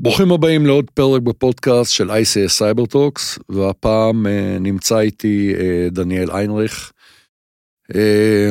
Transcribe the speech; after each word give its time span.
ברוכים 0.00 0.32
הבאים 0.32 0.66
לעוד 0.66 0.90
פרק 0.94 1.22
בפודקאסט 1.22 1.92
של 1.92 2.10
ICS 2.10 2.48
Cyber 2.48 2.86
Talks, 2.86 3.38
והפעם 3.48 4.26
אה, 4.26 4.56
נמצא 4.60 4.98
איתי 4.98 5.54
אה, 5.58 5.88
דניאל 5.90 6.30
ארנרייך, 6.30 6.92
אה, 7.94 8.50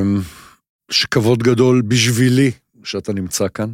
שכבוד 0.92 1.44
גדול 1.44 1.82
בשבילי 1.82 2.52
שאתה 2.84 3.14
נמצא 3.14 3.48
כאן. 3.54 3.72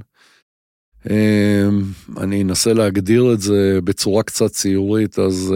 אני 2.17 2.43
אנסה 2.43 2.73
להגדיר 2.73 3.33
את 3.33 3.41
זה 3.41 3.79
בצורה 3.83 4.23
קצת 4.23 4.51
ציורית, 4.51 5.19
אז 5.19 5.55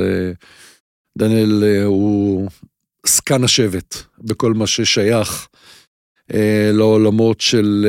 דניאל 1.18 1.64
הוא 1.86 2.50
זקן 3.06 3.44
השבט 3.44 3.96
בכל 4.20 4.54
מה 4.54 4.68
ששייך 4.68 5.48
לעולמות 6.74 7.42
של 7.42 7.88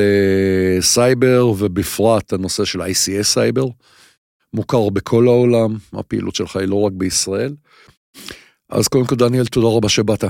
סייבר, 0.81 1.47
ובפרט 1.47 2.33
הנושא 2.33 2.65
של 2.65 2.81
ICS 2.81 3.23
סייבר. 3.23 3.65
מוכר 4.53 4.89
בכל 4.89 5.27
העולם, 5.27 5.77
הפעילות 5.93 6.35
שלך 6.35 6.55
היא 6.55 6.67
לא 6.67 6.81
רק 6.81 6.93
בישראל. 6.93 7.55
אז 8.69 8.87
קודם 8.87 9.05
כל, 9.05 9.15
דניאל, 9.15 9.45
תודה 9.45 9.67
רבה 9.67 9.89
שבאת. 9.89 10.23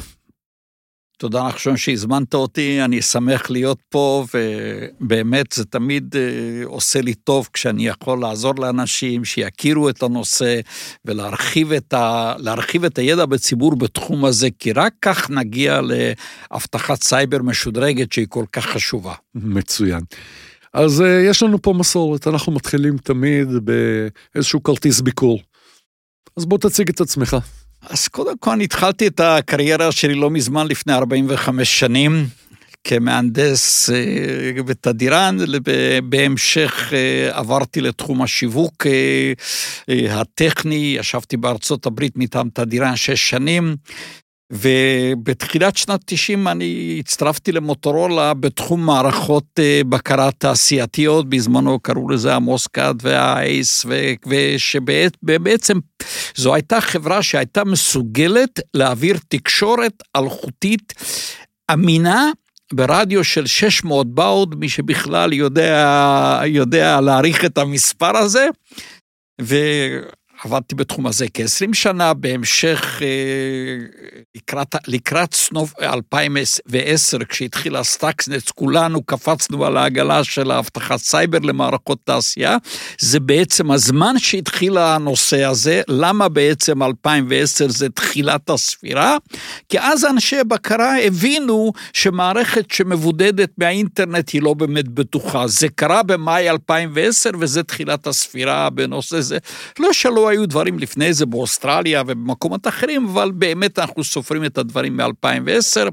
תודה 1.19 1.47
נחשון 1.47 1.77
שהזמנת 1.77 2.33
אותי, 2.33 2.81
אני 2.81 3.01
שמח 3.01 3.49
להיות 3.49 3.79
פה, 3.89 4.25
ובאמת 4.33 5.51
זה 5.51 5.65
תמיד 5.65 6.15
אה, 6.15 6.65
עושה 6.65 7.01
לי 7.01 7.13
טוב 7.13 7.49
כשאני 7.53 7.87
יכול 7.87 8.21
לעזור 8.21 8.53
לאנשים, 8.57 9.25
שיכירו 9.25 9.89
את 9.89 10.03
הנושא 10.03 10.59
ולהרחיב 11.05 11.71
את, 11.71 11.93
ה, 11.93 12.33
את 12.85 12.97
הידע 12.97 13.25
בציבור 13.25 13.75
בתחום 13.75 14.25
הזה, 14.25 14.47
כי 14.59 14.73
רק 14.73 14.93
כך 15.01 15.29
נגיע 15.29 15.81
לאבטחת 15.81 17.03
סייבר 17.03 17.41
משודרגת 17.41 18.11
שהיא 18.11 18.27
כל 18.29 18.45
כך 18.51 18.65
חשובה. 18.65 19.13
מצוין. 19.35 20.01
אז 20.73 21.01
uh, 21.01 21.03
יש 21.29 21.43
לנו 21.43 21.61
פה 21.61 21.73
מסורת, 21.73 22.27
אנחנו 22.27 22.51
מתחילים 22.51 22.97
תמיד 22.97 23.47
באיזשהו 23.63 24.63
כרטיס 24.63 25.01
ביקור. 25.01 25.39
אז 26.37 26.45
בוא 26.45 26.57
תציג 26.57 26.89
את 26.89 27.01
עצמך. 27.01 27.37
אז 27.81 28.07
קודם 28.07 28.37
כל 28.37 28.51
אני 28.51 28.63
התחלתי 28.63 29.07
את 29.07 29.19
הקריירה 29.19 29.91
שלי 29.91 30.15
לא 30.15 30.29
מזמן, 30.29 30.67
לפני 30.67 30.93
45 30.93 31.79
שנים, 31.79 32.27
כמהנדס 32.83 33.89
uh, 33.89 34.63
בתדירן, 34.63 35.37
בהמשך 36.03 36.89
uh, 36.89 37.37
עברתי 37.37 37.81
לתחום 37.81 38.21
השיווק 38.21 38.85
הטכני, 40.09 40.95
ישבתי 40.99 41.37
בארצות 41.37 41.85
הברית 41.85 42.13
מטעם 42.15 42.49
תדירן 42.53 42.95
שש 42.95 43.29
שנים, 43.29 43.75
ובתחילת 44.51 45.77
שנת 45.77 46.01
90 46.05 46.47
אני 46.47 46.97
הצטרפתי 46.99 47.51
למוטורולה 47.51 48.33
בתחום 48.33 48.85
מערכות 48.85 49.45
אה, 49.59 49.81
בקרה 49.89 50.31
תעשייתיות, 50.31 51.29
בזמנו 51.29 51.79
קראו 51.79 52.09
לזה 52.09 52.35
המוסקאט 52.35 52.95
והאייס, 53.01 53.85
ושבעצם 54.27 55.79
זו 56.35 56.53
הייתה 56.53 56.81
חברה 56.81 57.23
שהייתה 57.23 57.63
מסוגלת 57.63 58.59
להעביר 58.73 59.17
תקשורת 59.27 60.03
אלחוטית 60.15 60.93
אמינה 61.73 62.31
ברדיו 62.73 63.23
של 63.23 63.45
600 63.45 64.07
באוד, 64.07 64.55
מי 64.55 64.69
שבכלל 64.69 65.33
יודע, 65.33 66.41
יודע 66.45 67.01
להעריך 67.01 67.45
את 67.45 67.57
המספר 67.57 68.17
הזה. 68.17 68.47
ו... 69.41 69.55
עבדתי 70.43 70.75
בתחום 70.75 71.07
הזה 71.07 71.25
כ-20 71.33 71.73
שנה, 71.73 72.13
בהמשך 72.13 73.01
אה, 73.01 73.07
לקראת, 74.35 74.75
לקראת 74.87 75.33
סוף 75.33 75.73
2010, 75.81 77.17
כשהתחילה 77.29 77.83
Stuxnet, 77.83 78.49
כולנו 78.49 79.03
קפצנו 79.03 79.65
על 79.65 79.77
העגלה 79.77 80.23
של 80.23 80.51
האבטחת 80.51 80.97
סייבר 80.97 81.39
למערכות 81.39 81.99
תעשייה. 82.03 82.57
זה 82.99 83.19
בעצם 83.19 83.71
הזמן 83.71 84.19
שהתחיל 84.19 84.77
הנושא 84.77 85.43
הזה. 85.43 85.81
למה 85.87 86.29
בעצם 86.29 86.83
2010 86.83 87.69
זה 87.69 87.89
תחילת 87.89 88.49
הספירה? 88.49 89.17
כי 89.69 89.79
אז 89.79 90.05
אנשי 90.05 90.43
בקרה 90.47 90.99
הבינו 90.99 91.71
שמערכת 91.93 92.71
שמבודדת 92.71 93.49
מהאינטרנט 93.57 94.29
היא 94.29 94.41
לא 94.41 94.53
באמת 94.53 94.87
בטוחה. 94.87 95.47
זה 95.47 95.67
קרה 95.69 96.03
במאי 96.03 96.49
2010 96.49 97.29
וזה 97.39 97.63
תחילת 97.63 98.07
הספירה 98.07 98.69
בנושא 98.69 99.21
זה. 99.21 99.37
לא 99.79 99.93
שלא 99.93 100.28
היו 100.29 100.45
דברים 100.45 100.79
לפני 100.79 101.13
זה 101.13 101.25
באוסטרליה 101.25 102.01
ובמקומות 102.07 102.67
אחרים, 102.67 103.05
אבל 103.05 103.31
באמת 103.31 103.79
אנחנו 103.79 104.03
סופרים 104.03 104.45
את 104.45 104.57
הדברים 104.57 104.97
מ-2010. 104.97 105.89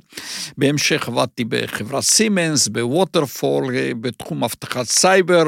בהמשך 0.59 1.09
עבדתי 1.09 1.45
בחברת 1.45 2.03
סימנס, 2.03 2.69
ב 2.69 2.78
Waterfall, 2.78 3.75
בתחום 4.01 4.45
אבטחת 4.45 4.87
סייבר, 4.87 5.43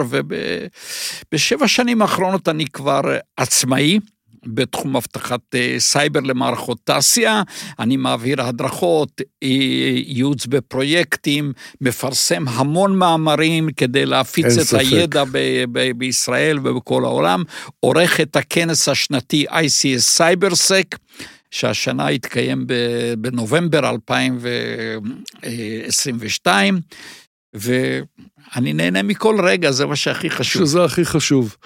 ובשבע 1.31 1.69
שנים 1.69 2.03
האחרונות 2.03 2.49
אני 2.49 2.67
כבר 2.67 3.01
עצמאי. 3.37 3.99
בתחום 4.47 4.97
אבטחת 4.97 5.41
אה, 5.55 5.75
סייבר 5.79 6.21
למערכות 6.21 6.79
תעשייה, 6.85 7.43
אני 7.79 7.97
מעביר 7.97 8.43
הדרכות, 8.43 9.21
אה, 9.43 9.49
ייעוץ 10.07 10.47
בפרויקטים, 10.47 11.53
מפרסם 11.81 12.49
המון 12.49 12.99
מאמרים 12.99 13.69
כדי 13.77 14.07
להפיץ 14.07 14.47
את 14.47 14.53
ספק. 14.65 14.79
הידע 14.81 15.25
ב- 15.25 15.65
ב- 15.73 15.91
בישראל 15.99 16.59
ובכל 16.59 17.05
העולם, 17.05 17.43
עורך 17.81 18.21
את 18.21 18.37
הכנס 18.37 18.89
השנתי 18.89 19.47
ICS 19.49 19.99
CyberSec. 19.99 20.97
שהשנה 21.51 22.09
התקיים 22.09 22.67
בנובמבר 23.19 23.91
2022, 23.91 26.81
ואני 27.55 28.73
נהנה 28.73 29.03
מכל 29.03 29.41
רגע, 29.45 29.71
זה 29.71 29.87
מה 29.87 29.97
שהכי 29.97 30.31
חשוב. 30.31 30.63
שזה 30.63 30.85
הכי 30.85 31.05
חשוב. 31.05 31.57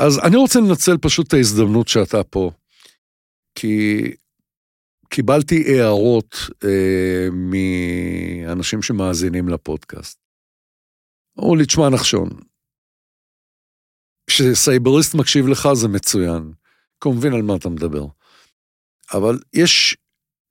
אז 0.00 0.18
אני 0.18 0.36
רוצה 0.36 0.60
לנצל 0.60 0.98
פשוט 0.98 1.28
את 1.28 1.32
ההזדמנות 1.32 1.88
שאתה 1.88 2.24
פה, 2.24 2.50
כי 3.54 4.00
קיבלתי 5.08 5.64
הערות 5.80 6.36
אה, 6.64 7.28
מאנשים 7.32 8.82
שמאזינים 8.82 9.48
לפודקאסט. 9.48 10.18
אמרו 11.38 11.56
לי, 11.56 11.66
תשמע, 11.66 11.88
נחשון, 11.88 12.28
כשסייבריסט 14.26 15.14
מקשיב 15.14 15.48
לך 15.48 15.68
זה 15.74 15.88
מצוין, 15.88 16.52
כי 17.02 17.08
מבין 17.08 17.32
על 17.32 17.42
מה 17.42 17.56
אתה 17.56 17.68
מדבר. 17.68 18.06
אבל 19.14 19.38
יש, 19.52 19.96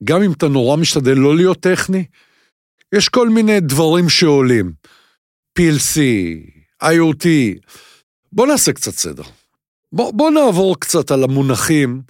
גם 0.04 0.22
אם 0.24 0.32
אתה 0.32 0.48
נורא 0.48 0.78
משתדל 0.78 1.18
לא 1.18 1.36
להיות 1.36 1.60
טכני, 1.60 2.06
יש 2.96 3.10
כל 3.10 3.30
מיני 3.30 3.60
דברים 3.60 4.10
שעולים. 4.10 4.74
PLC, 5.60 6.00
IoT, 6.84 7.28
בוא 8.32 8.48
נעשה 8.48 8.74
קצת 8.74 8.92
סדר. 8.92 9.39
בוא, 9.94 10.12
בוא 10.14 10.32
נעבור 10.32 10.80
קצת 10.80 11.12
על 11.12 11.24
המונחים 11.24 12.02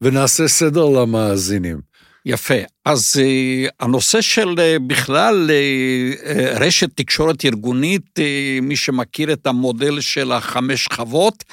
ונעשה 0.00 0.48
סדר 0.48 0.84
למאזינים. 0.84 1.80
יפה. 2.26 2.54
אז 2.84 3.16
uh, 3.16 3.70
הנושא 3.80 4.20
של 4.20 4.48
uh, 4.48 4.82
בכלל 4.86 5.50
uh, 5.50 6.60
רשת 6.60 6.88
תקשורת 6.94 7.44
ארגונית, 7.44 8.18
מי 8.62 8.76
שמכיר 8.76 9.32
את 9.32 9.46
המודל 9.46 10.00
של 10.00 10.32
החמש 10.32 10.84
שכבות, 10.84 11.44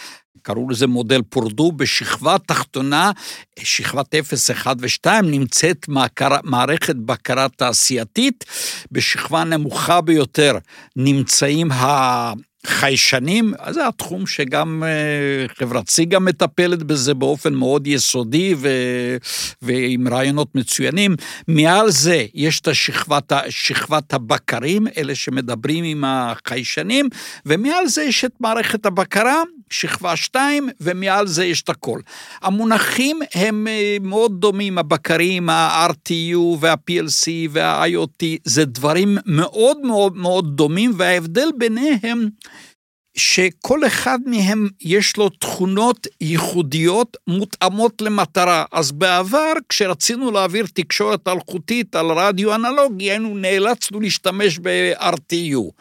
קראו 0.41 0.69
לזה 0.69 0.87
מודל 0.87 1.21
פורדו, 1.29 1.71
בשכבה 1.71 2.35
תחתונה, 2.45 3.11
שכבת 3.59 4.15
0, 4.15 4.51
1 4.51 4.77
ו-2, 4.79 5.21
נמצאת 5.23 5.85
מערכת 6.43 6.95
בקרה 6.95 7.47
תעשייתית, 7.49 8.45
בשכבה 8.91 9.43
נמוכה 9.43 10.01
ביותר 10.01 10.57
נמצאים 10.95 11.71
ה... 11.71 12.33
חיישנים, 12.67 13.53
זה 13.69 13.87
התחום 13.87 14.27
שגם 14.27 14.83
אה, 14.85 15.47
חברת 15.55 15.89
סיגה 15.89 16.19
מטפלת 16.19 16.83
בזה 16.83 17.13
באופן 17.13 17.53
מאוד 17.53 17.87
יסודי 17.87 18.55
ו, 18.57 18.69
ועם 19.61 20.07
רעיונות 20.07 20.55
מצוינים. 20.55 21.15
מעל 21.47 21.91
זה 21.91 22.25
יש 22.33 22.59
את 22.59 22.67
השכבת, 22.67 23.31
שכבת 23.49 24.13
הבקרים, 24.13 24.87
אלה 24.97 25.15
שמדברים 25.15 25.83
עם 25.83 26.03
החיישנים, 26.07 27.09
ומעל 27.45 27.87
זה 27.87 28.03
יש 28.03 28.25
את 28.25 28.31
מערכת 28.39 28.85
הבקרה, 28.85 29.43
שכבה 29.69 30.15
2, 30.15 30.69
ומעל 30.81 31.27
זה 31.27 31.45
יש 31.45 31.61
את 31.61 31.69
הכל. 31.69 31.99
המונחים 32.41 33.19
הם 33.35 33.67
אה, 33.67 33.97
מאוד 34.01 34.41
דומים, 34.41 34.77
הבקרים, 34.77 35.49
ה-RTU 35.49 36.37
וה-PLC 36.59 37.27
וה-IoT, 37.49 38.23
זה 38.43 38.65
דברים 38.65 39.17
מאוד 39.25 39.77
מאוד 39.83 40.17
מאוד 40.17 40.55
דומים, 40.55 40.91
וההבדל 40.97 41.49
ביניהם 41.57 42.29
שכל 43.17 43.87
אחד 43.87 44.19
מהם 44.25 44.67
יש 44.81 45.17
לו 45.17 45.29
תכונות 45.29 46.07
ייחודיות 46.21 47.17
מותאמות 47.27 48.01
למטרה. 48.01 48.65
אז 48.71 48.91
בעבר, 48.91 49.53
כשרצינו 49.69 50.31
להעביר 50.31 50.65
תקשורת 50.73 51.27
אלחוטית 51.27 51.95
על 51.95 52.05
רדיו 52.05 52.55
אנלוגי, 52.55 53.11
היינו 53.11 53.37
נאלצנו 53.37 53.99
להשתמש 53.99 54.59
ב-RTU. 54.59 55.71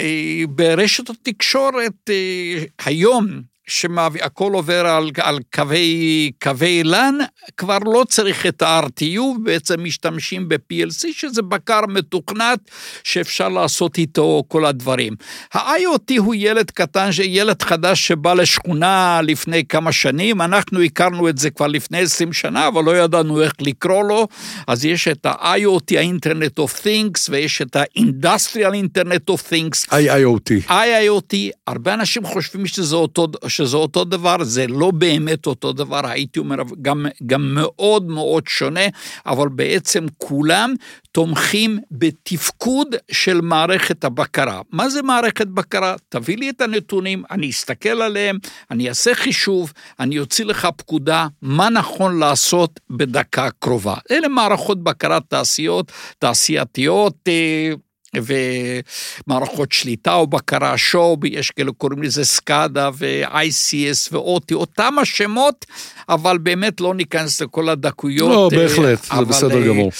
אה, 0.00 0.42
ברשת 0.48 1.10
התקשורת 1.10 2.10
אה, 2.10 2.64
היום, 2.84 3.42
שהכל 3.66 4.52
עובר 4.52 4.86
על, 4.86 5.10
על 5.20 5.38
קווי, 5.54 6.30
קווי 6.42 6.82
LAN, 6.84 7.24
כבר 7.56 7.78
לא 7.84 8.04
צריך 8.08 8.46
את 8.46 8.62
ה-RTU, 8.62 9.22
בעצם 9.42 9.84
משתמשים 9.84 10.48
ב-PLC, 10.48 11.06
שזה 11.12 11.42
בקר 11.42 11.80
מתוכנת 11.88 12.58
שאפשר 13.04 13.48
לעשות 13.48 13.98
איתו 13.98 14.42
כל 14.48 14.66
הדברים. 14.66 15.12
ה-IoT 15.54 16.18
הוא 16.18 16.34
ילד 16.38 16.70
קטן, 16.70 17.10
ילד 17.24 17.62
חדש 17.62 18.06
שבא 18.06 18.34
לשכונה 18.34 19.20
לפני 19.22 19.64
כמה 19.64 19.92
שנים, 19.92 20.42
אנחנו 20.42 20.82
הכרנו 20.82 21.28
את 21.28 21.38
זה 21.38 21.50
כבר 21.50 21.66
לפני 21.66 21.98
20 21.98 22.32
שנה, 22.32 22.68
אבל 22.68 22.84
לא 22.84 22.96
ידענו 22.96 23.42
איך 23.42 23.52
לקרוא 23.60 24.04
לו, 24.04 24.28
אז 24.66 24.84
יש 24.84 25.08
את 25.08 25.26
ה-IoT, 25.26 25.98
ה-Internet 25.98 26.62
of 26.62 26.84
Things, 26.84 27.28
ויש 27.30 27.62
את 27.62 27.76
ה-Industrial 27.76 28.74
Internet 28.84 29.34
of 29.34 29.40
Things. 29.50 29.92
IIoT. 29.92 30.70
IIoT, 30.70 31.34
הרבה 31.66 31.94
אנשים 31.94 32.24
חושבים 32.24 32.66
שזה 32.66 32.96
אותו, 32.96 33.28
שזה 33.56 33.76
אותו 33.76 34.04
דבר, 34.04 34.36
זה 34.44 34.66
לא 34.66 34.90
באמת 34.90 35.46
אותו 35.46 35.72
דבר, 35.72 36.06
הייתי 36.06 36.38
אומר, 36.38 36.56
גם, 36.82 37.06
גם 37.26 37.54
מאוד 37.54 38.08
מאוד 38.08 38.46
שונה, 38.46 38.86
אבל 39.26 39.48
בעצם 39.48 40.06
כולם 40.18 40.74
תומכים 41.12 41.78
בתפקוד 41.90 42.88
של 43.10 43.40
מערכת 43.40 44.04
הבקרה. 44.04 44.60
מה 44.70 44.88
זה 44.88 45.02
מערכת 45.02 45.46
בקרה? 45.46 45.94
תביא 46.08 46.36
לי 46.36 46.50
את 46.50 46.60
הנתונים, 46.60 47.22
אני 47.30 47.50
אסתכל 47.50 48.02
עליהם, 48.02 48.38
אני 48.70 48.88
אעשה 48.88 49.14
חישוב, 49.14 49.72
אני 50.00 50.18
אוציא 50.18 50.44
לך 50.44 50.68
פקודה, 50.76 51.26
מה 51.42 51.68
נכון 51.68 52.18
לעשות 52.18 52.80
בדקה 52.90 53.48
קרובה. 53.58 53.94
אלה 54.10 54.28
מערכות 54.28 54.82
בקרת 54.82 55.22
תעשיות, 55.28 55.92
תעשייתיות, 56.18 57.14
אה, 57.28 57.72
ומערכות 58.16 59.72
שליטה 59.72 60.14
או 60.14 60.26
בקרה 60.26 60.78
שוב, 60.78 61.24
יש 61.24 61.50
כאלה 61.50 61.72
קוראים 61.72 62.02
לזה 62.02 62.24
סקאדה 62.24 62.90
ו-ICS 62.94 64.08
ואוטי, 64.12 64.54
אותם 64.54 64.94
השמות, 65.02 65.66
אבל 66.08 66.38
באמת 66.38 66.80
לא 66.80 66.94
ניכנס 66.94 67.40
לכל 67.40 67.68
הדקויות. 67.68 68.30
לא, 68.30 68.60
בהחלט, 68.60 69.04
זה 69.04 69.12
אבל, 69.12 69.24
בסדר 69.24 69.66
גמור. 69.68 69.90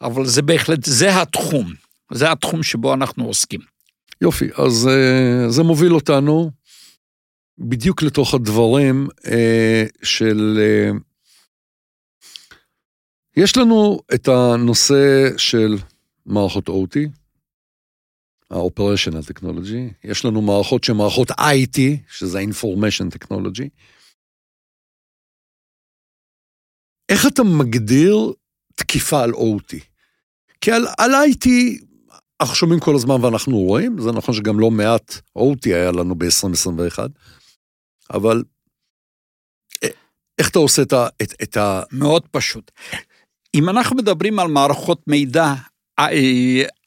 אבל 0.00 0.26
זה 0.26 0.42
בהחלט, 0.42 0.84
זה 0.84 1.20
התחום, 1.22 1.72
זה 2.12 2.32
התחום 2.32 2.62
שבו 2.62 2.94
אנחנו 2.94 3.24
עוסקים. 3.24 3.60
יופי, 4.20 4.48
אז 4.56 4.88
אה, 4.88 5.50
זה 5.50 5.62
מוביל 5.62 5.94
אותנו 5.94 6.50
בדיוק 7.58 8.02
לתוך 8.02 8.34
הדברים 8.34 9.08
אה, 9.26 9.84
של... 10.02 10.58
אה, 10.60 10.90
יש 13.36 13.56
לנו 13.56 14.00
את 14.14 14.28
הנושא 14.28 15.28
של 15.36 15.78
מערכות 16.26 16.68
OT, 16.68 16.96
ה-Operational 18.52 19.32
Technology, 19.32 19.94
יש 20.04 20.24
לנו 20.24 20.42
מערכות 20.42 20.84
שהן 20.84 20.96
מערכות 20.96 21.30
IT, 21.30 21.78
שזה 22.08 22.38
ה-Information 22.38 23.16
Technology. 23.16 23.68
איך 27.08 27.26
אתה 27.26 27.42
מגדיר 27.42 28.32
תקיפה 28.74 29.22
על 29.22 29.30
OT? 29.30 29.76
כי 30.60 30.72
על, 30.72 30.86
על 30.98 31.10
IT 31.14 31.48
אנחנו 32.42 32.54
שומעים 32.54 32.80
כל 32.80 32.94
הזמן 32.94 33.24
ואנחנו 33.24 33.58
רואים, 33.58 34.00
זה 34.00 34.12
נכון 34.12 34.34
שגם 34.34 34.60
לא 34.60 34.70
מעט 34.70 35.14
OT 35.38 35.64
היה 35.64 35.92
לנו 35.92 36.14
ב-2021, 36.14 36.98
אבל 38.12 38.42
איך 40.38 40.50
אתה 40.50 40.58
עושה 40.58 40.82
את 40.82 40.92
ה... 40.92 41.06
את, 41.22 41.34
את 41.42 41.56
ה... 41.56 41.82
מאוד 41.92 42.28
פשוט. 42.30 42.70
אם 43.54 43.68
אנחנו 43.68 43.96
מדברים 43.96 44.38
על 44.38 44.48
מערכות 44.48 45.02
מידע, 45.06 45.54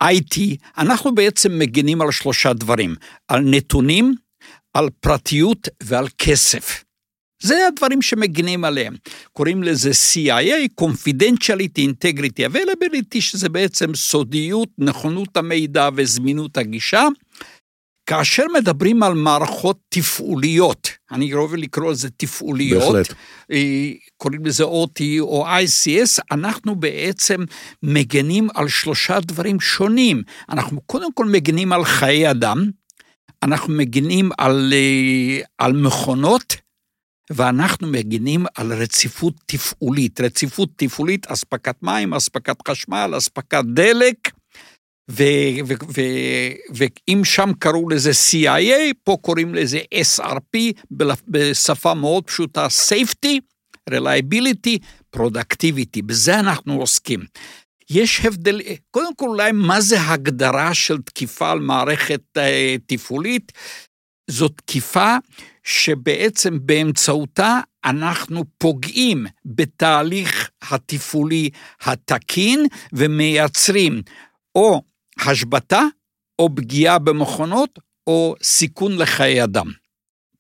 IT, 0.04 0.40
אנחנו 0.78 1.16
בעצם 1.16 1.60
מגינים 1.60 2.02
על 2.02 2.12
שלושה 2.12 2.54
דברים, 2.54 2.96
על 3.28 3.42
נתונים, 3.46 4.16
על 4.74 4.90
פרטיות 5.00 5.68
ועל 5.84 6.08
כסף. 6.18 6.84
זה 7.42 7.68
הדברים 7.68 8.02
שמגינים 8.02 8.66
עליהם. 8.66 8.96
קוראים 9.34 9.64
לזה 9.64 9.92
CIA, 9.92 10.82
Confidentiality, 10.82 11.80
Integrity, 11.80 12.52
Availability, 12.52 13.22
שזה 13.22 13.50
בעצם 13.50 13.96
סודיות, 13.96 14.70
נכונות 14.78 15.38
המידע 15.38 15.90
וזמינות 15.96 16.58
הגישה. 16.58 17.08
כאשר 18.06 18.44
מדברים 18.54 19.04
על 19.04 19.14
מערכות 19.14 19.80
תפעוליות, 19.90 20.90
אני 21.12 21.34
אוהב 21.34 21.56
לקרוא 21.56 21.92
לזה 21.92 22.10
תפעוליות, 22.10 22.96
בהחלט. 22.96 23.14
אה, 23.52 23.92
קוראים 24.18 24.46
לזה 24.46 24.64
OT 24.64 25.02
או 25.20 25.48
ICS, 25.48 26.22
אנחנו 26.32 26.76
בעצם 26.76 27.44
מגנים 27.84 28.48
על 28.56 28.68
שלושה 28.68 29.20
דברים 29.20 29.60
שונים. 29.60 30.24
אנחנו 30.50 30.82
קודם 30.82 31.14
כל 31.14 31.26
מגנים 31.26 31.74
על 31.74 31.86
חיי 31.86 32.32
אדם, 32.32 32.70
אנחנו 33.44 33.74
מגנים 33.74 34.30
על, 34.38 34.74
אה, 34.74 35.40
על 35.58 35.74
מכונות, 35.74 36.56
ואנחנו 37.32 37.88
מגינים 37.88 38.46
על 38.56 38.74
רציפות 38.74 39.34
תפעולית. 39.46 40.22
רציפות 40.22 40.70
תפעולית, 40.76 41.28
אספקת 41.28 41.76
מים, 41.82 42.14
אספקת 42.14 42.68
חשמל, 42.68 43.14
אספקת 43.18 43.64
דלק, 43.74 44.32
ואם 45.08 47.22
שם 47.24 47.52
קראו 47.60 47.90
לזה 47.90 48.12
CIA, 48.12 48.94
פה 49.04 49.18
קוראים 49.22 49.56
לזה 49.56 49.80
SRP, 49.94 50.58
בשפה 51.28 51.94
מאוד 51.94 52.24
פשוטה, 52.24 52.68
safety, 52.90 53.40
reliability, 53.90 54.78
productivity, 55.16 56.02
בזה 56.06 56.40
אנחנו 56.40 56.80
עוסקים. 56.80 57.20
יש 57.90 58.26
הבדל, 58.26 58.62
קודם 58.92 59.16
כל 59.16 59.28
אולי 59.28 59.52
מה 59.52 59.82
זה 59.82 60.02
הגדרה 60.02 60.74
של 60.74 61.02
תקיפה 61.02 61.52
על 61.52 61.60
מערכת 61.60 62.22
אה, 62.38 62.76
תפעולית? 62.86 63.52
זו 64.30 64.50
תקיפה 64.50 65.16
שבעצם 65.64 66.58
באמצעותה 66.62 67.60
אנחנו 67.86 68.44
פוגעים 68.58 69.26
בתהליך 69.46 70.50
התפעולי 70.72 71.50
התקין 71.82 72.66
ומייצרים 72.94 74.02
או 74.56 74.82
השבתה, 75.20 75.82
או 76.40 76.56
פגיעה 76.56 77.00
במכונות, 77.00 77.80
או 78.08 78.36
סיכון 78.44 78.98
לחיי 78.98 79.44
אדם. 79.44 79.72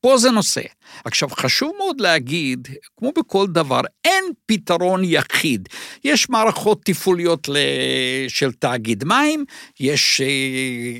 פה 0.01 0.17
זה 0.17 0.31
נושא. 0.31 0.61
עכשיו, 1.05 1.29
חשוב 1.29 1.71
מאוד 1.77 2.01
להגיד, 2.01 2.67
כמו 2.97 3.11
בכל 3.17 3.47
דבר, 3.47 3.81
אין 4.05 4.23
פתרון 4.45 5.01
יחיד. 5.03 5.69
יש 6.03 6.29
מערכות 6.29 6.81
תפעוליות 6.85 7.49
של 8.27 8.51
תאגיד 8.51 9.03
מים, 9.03 9.45
יש 9.79 10.21
אה, 10.21 10.99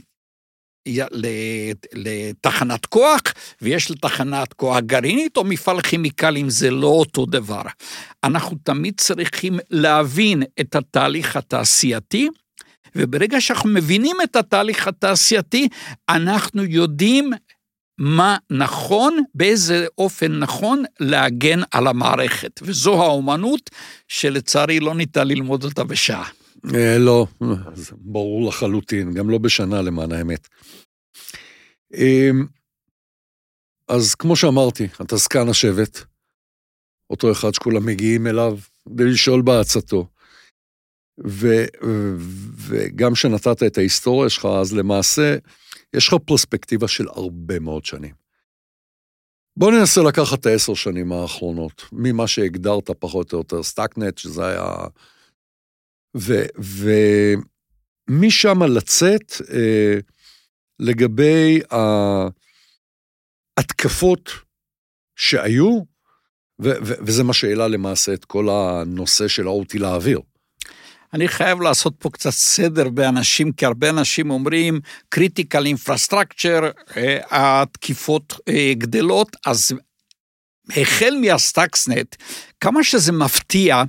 לתחנת 1.93 2.85
כוח, 2.85 3.21
ויש 3.61 3.91
לתחנת 3.91 4.53
כוח 4.53 4.79
גרעינית 4.79 5.37
או 5.37 5.43
מפעל 5.43 5.81
כימיקלים, 5.81 6.49
זה 6.49 6.71
לא 6.71 6.87
אותו 6.87 7.25
דבר. 7.25 7.61
אנחנו 8.23 8.57
תמיד 8.63 8.93
צריכים 8.97 9.59
להבין 9.69 10.43
את 10.59 10.75
התהליך 10.75 11.35
התעשייתי, 11.35 12.29
וברגע 12.95 13.41
שאנחנו 13.41 13.69
מבינים 13.69 14.17
את 14.23 14.35
התהליך 14.35 14.87
התעשייתי, 14.87 15.67
אנחנו 16.09 16.63
יודעים 16.63 17.31
מה 17.97 18.37
נכון, 18.49 19.23
באיזה 19.35 19.85
אופן 19.97 20.39
נכון 20.39 20.83
להגן 20.99 21.59
על 21.71 21.87
המערכת. 21.87 22.59
וזו 22.63 23.03
האומנות 23.03 23.69
שלצערי 24.07 24.79
לא 24.79 24.95
ניתן 24.95 25.27
ללמוד 25.27 25.63
אותה 25.63 25.83
בשעה. 25.83 26.29
אה, 26.75 26.97
לא, 26.97 27.27
ברור 27.91 28.47
לחלוטין, 28.49 29.13
גם 29.13 29.29
לא 29.29 29.37
בשנה 29.37 29.81
למען 29.81 30.11
האמת. 30.11 30.47
אמ, 31.93 32.45
אז 33.87 34.15
כמו 34.15 34.35
שאמרתי, 34.35 34.87
אתה 35.01 35.15
זקן 35.17 35.49
השבט, 35.49 35.99
אותו 37.09 37.31
אחד 37.31 37.53
שכולם 37.53 37.85
מגיעים 37.85 38.27
אליו 38.27 38.57
כדי 38.89 39.05
לשאול 39.05 39.41
בעצתו. 39.41 40.07
ו, 41.27 41.47
וגם 42.57 43.13
כשנתת 43.13 43.63
את 43.63 43.77
ההיסטוריה 43.77 44.29
שלך, 44.29 44.45
אז 44.45 44.73
למעשה 44.73 45.37
יש 45.93 46.07
לך 46.07 46.13
פרספקטיבה 46.25 46.87
של 46.87 47.07
הרבה 47.07 47.59
מאוד 47.59 47.85
שנים. 47.85 48.13
בוא 49.57 49.71
ננסה 49.71 50.01
לקחת 50.01 50.39
את 50.39 50.45
העשר 50.45 50.73
שנים 50.73 51.11
האחרונות, 51.11 51.81
ממה 51.91 52.27
שהגדרת 52.27 52.89
פחות 52.99 53.33
או 53.33 53.37
יותר 53.37 53.63
Stuxnet, 53.63 54.17
שזה 54.17 54.47
היה... 54.47 54.75
ומשם 58.09 58.63
לצאת 58.63 59.33
אה, 59.53 59.99
לגבי 60.79 61.61
ההתקפות 63.57 64.29
שהיו, 65.15 65.79
ו, 66.61 66.69
ו, 66.85 66.93
וזה 67.07 67.23
מה 67.23 67.33
שהעלה 67.33 67.67
למעשה 67.67 68.13
את 68.13 68.25
כל 68.25 68.49
הנושא 68.49 69.27
של 69.27 69.47
ה 69.47 69.58
OT 69.58 69.79
לאוויר. 69.79 70.19
אני 71.15 71.27
חייב 71.27 71.61
לעשות 71.61 71.93
פה 71.99 72.09
קצת 72.09 72.29
סדר 72.29 72.89
באנשים, 72.89 73.51
כי 73.51 73.65
הרבה 73.65 73.89
אנשים 73.89 74.31
אומרים, 74.31 74.79
critical 75.15 75.63
infrastructure, 75.75 76.95
אה, 76.97 77.19
התקיפות 77.29 78.33
אה, 78.49 78.73
גדלות, 78.77 79.35
אז 79.45 79.71
החל 80.77 81.13
מה 81.21 81.40
Stuxnet, 81.40 82.15
כמה 82.59 82.83
שזה 82.83 83.11
מפתיע, 83.11 83.83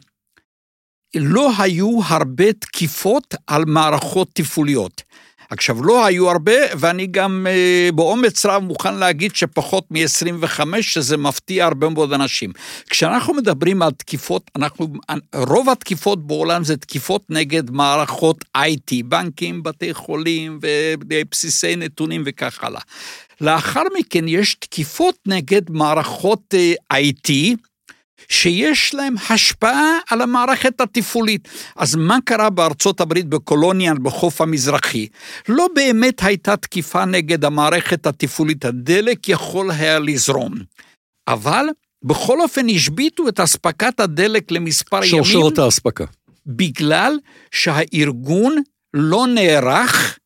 לא 1.14 1.50
היו 1.59 2.00
הרבה 2.06 2.52
תקיפות 2.52 3.35
על 3.47 3.64
מערכות 3.64 4.28
תפעוליות. 4.33 5.02
עכשיו, 5.50 5.82
לא 5.84 6.04
היו 6.06 6.30
הרבה, 6.30 6.52
ואני 6.78 7.06
גם 7.06 7.46
אה, 7.50 7.88
באומץ 7.94 8.46
רב 8.46 8.62
מוכן 8.62 8.94
להגיד 8.94 9.36
שפחות 9.36 9.84
מ-25, 9.90 10.60
שזה 10.80 11.16
מפתיע 11.16 11.64
הרבה 11.64 11.88
מאוד 11.88 12.12
אנשים. 12.12 12.52
כשאנחנו 12.90 13.34
מדברים 13.34 13.82
על 13.82 13.90
תקיפות, 13.90 14.50
אנחנו, 14.56 14.92
רוב 15.34 15.70
התקיפות 15.70 16.26
בעולם 16.26 16.64
זה 16.64 16.76
תקיפות 16.76 17.22
נגד 17.28 17.70
מערכות 17.70 18.44
IT, 18.56 19.04
בנקים, 19.04 19.62
בתי 19.62 19.94
חולים 19.94 20.58
ובסיסי 20.62 21.76
נתונים 21.76 22.22
וכך 22.26 22.64
הלאה. 22.64 22.80
לאחר 23.40 23.82
מכן 23.98 24.28
יש 24.28 24.54
תקיפות 24.54 25.14
נגד 25.26 25.70
מערכות 25.70 26.54
אה, 26.54 27.00
IT, 27.00 27.32
שיש 28.28 28.95
להם 28.95 29.14
השפעה 29.30 29.99
על 30.11 30.23
המערכת 30.23 30.80
התפעולית. 30.80 31.49
אז 31.76 31.95
מה 31.95 32.18
קרה 32.25 32.50
בארצות 32.50 33.00
הברית 33.00 33.26
בקולוניאן 33.26 33.97
בחוף 34.02 34.40
המזרחי? 34.40 35.06
לא 35.49 35.66
באמת 35.75 36.23
הייתה 36.23 36.56
תקיפה 36.56 37.04
נגד 37.04 37.45
המערכת 37.45 38.06
התפעולית, 38.06 38.64
הדלק 38.64 39.28
יכול 39.28 39.71
היה 39.71 39.99
לזרום. 39.99 40.54
אבל 41.28 41.66
בכל 42.04 42.40
אופן 42.40 42.68
השביתו 42.68 43.28
את 43.28 43.40
אספקת 43.40 44.00
הדלק 44.00 44.50
למספר 44.50 45.04
ימים. 45.04 45.25
שרשרת 45.25 45.59
האספקה. 45.59 46.04
בגלל 46.47 47.18
שהארגון 47.50 48.62
לא 48.95 49.26
נערך 49.26 50.18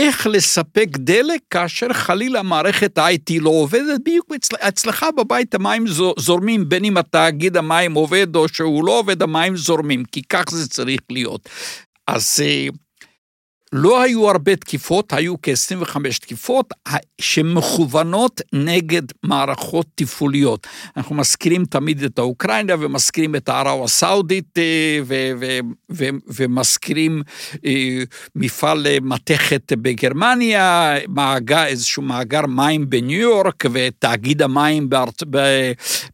איך 0.00 0.26
לספק 0.26 0.88
דלק 0.96 1.40
כאשר 1.50 1.92
חלילה 1.92 2.42
מערכת 2.42 2.98
ה-IT 2.98 3.40
לא 3.40 3.50
עובדת, 3.50 4.00
בדיוק 4.00 4.26
אצל, 4.36 4.56
אצלך 4.56 5.06
בבית 5.18 5.54
המים 5.54 5.84
זורמים, 6.18 6.68
בין 6.68 6.84
אם 6.84 6.96
התאגיד 6.96 7.56
המים 7.56 7.94
עובד 7.94 8.36
או 8.36 8.48
שהוא 8.48 8.84
לא 8.84 8.98
עובד, 8.98 9.22
המים 9.22 9.56
זורמים, 9.56 10.04
כי 10.04 10.22
כך 10.22 10.44
זה 10.50 10.68
צריך 10.68 11.00
להיות. 11.10 11.48
אז 12.06 12.40
אה, 12.42 12.68
לא 13.72 14.02
היו 14.02 14.30
הרבה 14.30 14.56
תקיפות, 14.56 15.12
היו 15.12 15.34
כ-25 15.42 15.96
תקיפות 16.20 16.74
שמכוונות 17.20 18.40
נגד 18.52 19.02
מערכות 19.22 19.86
תפעוליות. 19.94 20.66
אנחנו 20.96 21.14
מזכירים 21.14 21.64
תמיד 21.64 22.02
את 22.02 22.18
האוקראינה 22.18 22.74
ומזכירים 22.80 23.36
את 23.36 23.48
הערב 23.48 23.84
הסעודית 23.84 24.58
אה, 24.58 25.00
ומזכירים 26.28 27.22
אה, 27.64 28.02
מפעל 28.36 28.86
מתכת 29.02 29.72
בגרמניה, 29.72 30.94
מאגר, 31.08 31.64
איזשהו 31.64 32.02
מאגר 32.02 32.46
מים 32.46 32.90
בניו 32.90 33.20
יורק 33.20 33.64
ותאגיד 33.72 34.42
המים 34.42 34.88
בארצ... 34.88 35.22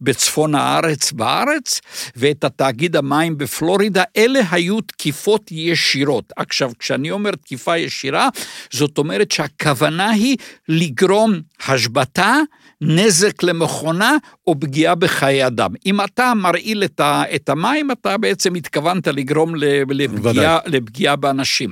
בצפון 0.01 0.55
הארץ 0.55 1.13
בארץ 1.13 1.81
ואת 2.17 2.45
התאגיד 2.45 2.97
המים 2.97 3.39
בפלורידה, 3.39 4.03
אלה 4.17 4.41
היו 4.51 4.81
תקיפות 4.81 5.43
ישירות. 5.51 6.33
עכשיו, 6.37 6.71
כשאני 6.79 7.11
אומר 7.11 7.31
תקיפה 7.47 7.77
ישירה, 7.77 8.29
זאת 8.73 8.99
אומרת 8.99 9.33
שהכוונה 9.33 10.11
היא 10.11 10.37
לגרום 10.69 11.41
השבתה, 11.67 12.37
נזק 12.81 13.43
למכונה 13.43 14.17
או 14.47 14.61
פגיעה 14.61 14.95
בחיי 14.95 15.47
אדם. 15.47 15.71
אם 15.87 16.01
אתה 16.01 16.33
מרעיל 16.35 16.85
את 17.35 17.49
המים, 17.49 17.91
אתה 17.91 18.17
בעצם 18.17 18.55
התכוונת 18.55 19.09
לגרום 19.09 19.55
לפגיעה, 19.89 20.59
לפגיעה 20.67 21.17
באנשים. 21.17 21.71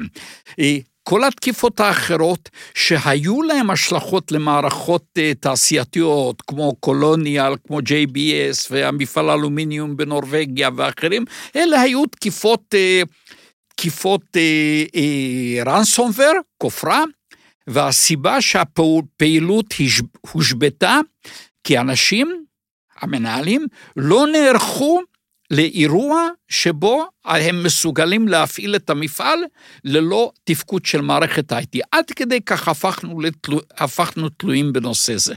אה, 0.61 0.77
כל 1.03 1.25
התקיפות 1.25 1.81
האחרות 1.81 2.49
שהיו 2.75 3.43
להן 3.43 3.71
השלכות 3.71 4.33
למערכות 4.33 5.05
אה, 5.19 5.33
תעשייתיות, 5.41 6.43
כמו 6.43 6.75
קולוניאל, 6.81 7.53
כמו 7.67 7.79
JBS 7.79 8.69
והמפעל 8.71 9.31
האלומיניום 9.31 9.97
בנורבגיה 9.97 10.71
ואחרים, 10.77 11.25
אלה 11.57 11.81
היו 11.81 12.07
תקיפות 12.07 12.75
אה, 12.75 13.03
תקיפות 13.77 14.37
רנסומבר, 15.67 16.25
אה, 16.25 16.37
אה, 16.37 16.41
כופרה, 16.59 17.05
והסיבה 17.67 18.41
שהפעילות 18.41 19.75
הושבתה, 20.33 21.01
כי 21.65 21.79
אנשים, 21.79 22.45
המנהלים, 23.01 23.67
לא 23.97 24.27
נערכו 24.33 25.01
לאירוע 25.51 26.29
שבו 26.49 27.07
הם 27.25 27.63
מסוגלים 27.63 28.29
להפעיל 28.29 28.77
את 28.77 28.91
המפעל 28.91 29.39
ללא 29.85 30.33
תפקוד 30.45 30.85
של 30.87 31.01
מערכת 31.01 31.53
IT. 31.53 31.81
עד 31.93 32.05
כדי 32.17 32.41
כך 32.41 32.69
הפכנו, 32.69 33.21
לתלו, 33.21 33.61
הפכנו 33.77 34.29
תלויים 34.29 34.73
בנושא 34.73 35.17
זה. 35.17 35.35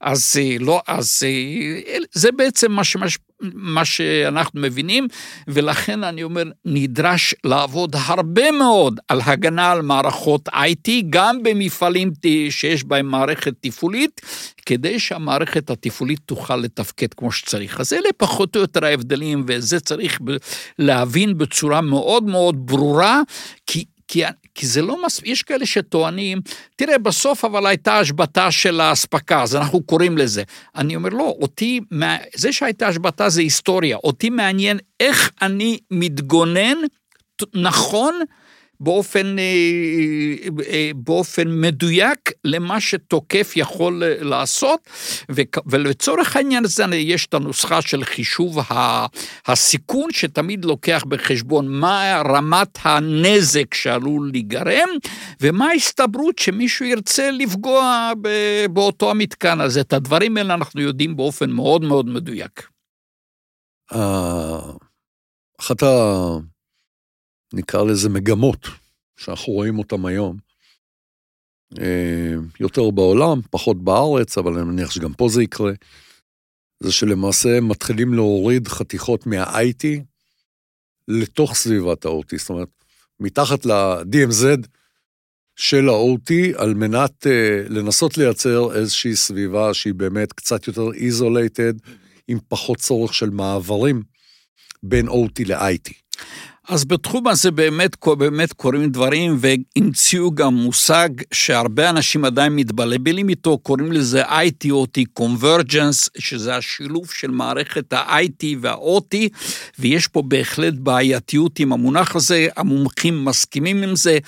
אז 0.00 0.34
אה, 0.38 0.56
לא, 0.60 0.80
אז 0.86 1.22
אה, 1.26 1.98
זה 2.12 2.32
בעצם 2.32 2.72
מה, 2.72 2.84
שמש, 2.84 3.18
מה 3.54 3.84
שאנחנו 3.84 4.60
מבינים, 4.60 5.08
ולכן 5.48 6.04
אני 6.04 6.22
אומר, 6.22 6.42
נדרש 6.64 7.34
לעבוד 7.44 7.96
הרבה 7.98 8.50
מאוד 8.50 9.00
על 9.08 9.20
הגנה 9.24 9.72
על 9.72 9.82
מערכות 9.82 10.48
IT, 10.48 10.90
גם 11.10 11.42
במפעלים 11.42 12.12
שיש 12.50 12.84
בהם 12.84 13.06
מערכת 13.06 13.54
תפעולית, 13.60 14.20
כדי 14.66 14.98
שהמערכת 14.98 15.70
התפעולית 15.70 16.20
תוכל 16.26 16.56
לתפקד 16.56 17.14
כמו 17.14 17.32
שצריך. 17.32 17.80
אז 17.80 17.92
אלה 17.92 18.08
פחות 18.16 18.56
או 18.56 18.60
יותר 18.60 18.84
ההבדלים, 18.84 19.44
וזה 19.46 19.80
צריך 19.80 20.20
להבין 20.78 21.38
בצורה 21.38 21.80
מאוד 21.80 22.24
מאוד 22.24 22.66
ברורה, 22.66 23.20
כי 23.66 23.84
כי, 24.08 24.22
כי 24.58 24.66
זה 24.66 24.82
לא 24.82 25.06
מספיק, 25.06 25.26
יש 25.28 25.42
כאלה 25.42 25.66
שטוענים, 25.66 26.40
תראה, 26.76 26.98
בסוף 26.98 27.44
אבל 27.44 27.66
הייתה 27.66 27.98
השבתה 27.98 28.50
של 28.50 28.80
האספקה, 28.80 29.42
אז 29.42 29.56
אנחנו 29.56 29.82
קוראים 29.82 30.18
לזה. 30.18 30.42
אני 30.76 30.96
אומר, 30.96 31.08
לא, 31.08 31.34
אותי, 31.40 31.80
זה 32.36 32.52
שהייתה 32.52 32.88
השבתה 32.88 33.28
זה 33.28 33.40
היסטוריה, 33.40 33.96
אותי 34.04 34.30
מעניין 34.30 34.78
איך 35.00 35.30
אני 35.42 35.78
מתגונן 35.90 36.76
נכון 37.54 38.20
באופן, 38.80 39.38
אה, 39.38 39.44
אה, 40.68 40.90
באופן 40.96 41.60
מדויק 41.60 42.32
למה 42.44 42.80
שתוקף 42.80 43.52
יכול 43.56 44.02
לעשות, 44.20 44.80
ולצורך 45.66 46.36
העניין 46.36 46.64
הזה 46.64 46.84
יש 46.96 47.26
את 47.26 47.34
הנוסחה 47.34 47.82
של 47.82 48.04
חישוב 48.04 48.58
הסיכון, 49.46 50.10
שתמיד 50.12 50.64
לוקח 50.64 51.04
בחשבון 51.08 51.68
מה 51.68 52.22
רמת 52.28 52.78
הנזק 52.82 53.74
שעלול 53.74 54.30
להיגרם, 54.32 54.88
ומה 55.40 55.66
ההסתברות 55.66 56.38
שמישהו 56.38 56.86
ירצה 56.86 57.30
לפגוע 57.30 58.12
באותו 58.70 59.10
המתקן 59.10 59.60
הזה. 59.60 59.80
את 59.80 59.92
הדברים 59.92 60.36
האלה 60.36 60.54
אנחנו 60.54 60.80
יודעים 60.80 61.16
באופן 61.16 61.50
מאוד 61.50 61.84
מאוד 61.84 62.06
מדויק. 62.06 62.68
אה, 63.92 64.60
אחת 65.60 65.82
ה... 65.82 65.88
נקרא 67.52 67.82
לזה 67.82 68.08
מגמות, 68.08 68.66
שאנחנו 69.16 69.52
רואים 69.52 69.78
אותן 69.78 70.06
היום. 70.06 70.36
אה, 71.80 72.34
יותר 72.60 72.90
בעולם, 72.90 73.40
פחות 73.50 73.84
בארץ, 73.84 74.38
אבל 74.38 74.52
אני 74.52 74.64
מניח 74.64 74.90
שגם 74.90 75.14
פה 75.14 75.28
זה 75.28 75.42
יקרה. 75.42 75.72
זה 76.80 76.92
שלמעשה 76.92 77.60
מתחילים 77.60 78.14
להוריד 78.14 78.68
חתיכות 78.68 79.26
מה-IT 79.26 79.84
לתוך 81.08 81.54
סביבת 81.54 82.06
ה-OT, 82.06 82.38
זאת 82.38 82.50
אומרת, 82.50 82.68
מתחת 83.20 83.66
ל-DMZ 83.66 84.66
של 85.56 85.88
ה-OT, 85.88 86.32
על 86.56 86.74
מנת 86.74 87.26
uh, 87.26 87.72
לנסות 87.72 88.18
לייצר 88.18 88.74
איזושהי 88.74 89.16
סביבה 89.16 89.74
שהיא 89.74 89.94
באמת 89.94 90.32
קצת 90.32 90.66
יותר 90.66 90.92
איזולייטד, 90.94 91.74
עם 92.28 92.38
פחות 92.48 92.78
צורך 92.78 93.14
של 93.14 93.30
מעברים 93.30 94.02
בין 94.82 95.08
OT 95.08 95.44
ל-IT. 95.46 95.92
אז 96.68 96.84
בתחום 96.84 97.28
הזה 97.28 97.50
באמת, 97.50 97.96
באמת 98.18 98.52
קורים 98.52 98.90
דברים, 98.90 99.38
והמציאו 99.40 100.30
גם 100.30 100.54
מושג 100.54 101.08
שהרבה 101.32 101.90
אנשים 101.90 102.24
עדיין 102.24 102.56
מתבלבלים 102.56 103.28
איתו, 103.28 103.58
קוראים 103.58 103.92
לזה 103.92 104.24
IT-OT 104.24 105.20
Convergence, 105.20 106.08
שזה 106.18 106.56
השילוב 106.56 107.10
של 107.10 107.30
מערכת 107.30 107.92
ה-IT 107.92 108.44
וה-OT, 108.60 109.16
ויש 109.78 110.08
פה 110.08 110.22
בהחלט 110.22 110.74
בעייתיות 110.74 111.58
עם 111.58 111.72
המונח 111.72 112.16
הזה, 112.16 112.48
המומחים 112.56 113.24
מסכימים 113.24 113.82
עם 113.82 113.96
זה. 113.96 114.18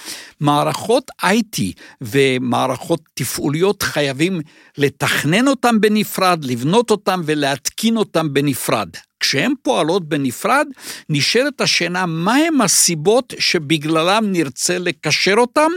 מערכות 0.40 1.10
IT 1.22 1.60
ומערכות 2.00 3.00
תפעוליות 3.14 3.82
חייבים 3.82 4.40
לתכנן 4.78 5.48
אותן 5.48 5.80
בנפרד, 5.80 6.44
לבנות 6.44 6.90
אותן 6.90 7.20
ולהתקין 7.24 7.96
אותן 7.96 8.32
בנפרד. 8.32 8.88
כשהן 9.20 9.52
פועלות 9.62 10.08
בנפרד, 10.08 10.66
נשאלת 11.08 11.60
השאלה 11.60 12.06
מהם 12.06 12.60
הסיבות 12.60 13.34
שבגללם 13.38 14.24
נרצה 14.32 14.78
לקשר 14.78 15.34
אותם, 15.36 15.70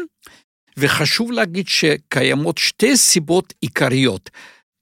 וחשוב 0.78 1.32
להגיד 1.32 1.68
שקיימות 1.68 2.58
שתי 2.58 2.98
סיבות 2.98 3.54
עיקריות. 3.62 4.30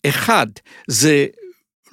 אחד, 0.08 0.48
זה 0.88 1.27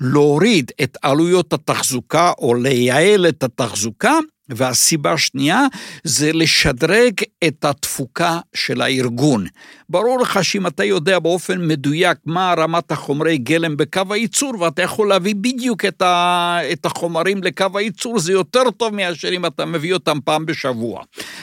להוריד 0.00 0.72
את 0.82 0.96
עלויות 1.02 1.52
התחזוקה 1.52 2.32
או 2.38 2.54
לייעל 2.54 3.28
את 3.28 3.42
התחזוקה, 3.42 4.18
והסיבה 4.48 5.12
השנייה 5.12 5.62
זה 6.04 6.32
לשדרג 6.32 7.14
את 7.44 7.64
התפוקה 7.64 8.38
של 8.54 8.82
הארגון. 8.82 9.46
ברור 9.88 10.20
לך 10.20 10.44
שאם 10.44 10.66
אתה 10.66 10.84
יודע 10.84 11.18
באופן 11.18 11.66
מדויק 11.66 12.18
מה 12.26 12.54
רמת 12.56 12.92
החומרי 12.92 13.38
גלם 13.38 13.76
בקו 13.76 14.02
הייצור, 14.10 14.60
ואתה 14.60 14.82
יכול 14.82 15.08
להביא 15.08 15.34
בדיוק 15.34 15.84
את, 15.84 16.02
ה, 16.02 16.58
את 16.72 16.86
החומרים 16.86 17.42
לקו 17.42 17.66
הייצור, 17.74 18.18
זה 18.18 18.32
יותר 18.32 18.70
טוב 18.70 18.94
מאשר 18.94 19.28
אם 19.28 19.46
אתה 19.46 19.64
מביא 19.64 19.94
אותם 19.94 20.18
פעם 20.24 20.46
בשבוע. 20.46 21.02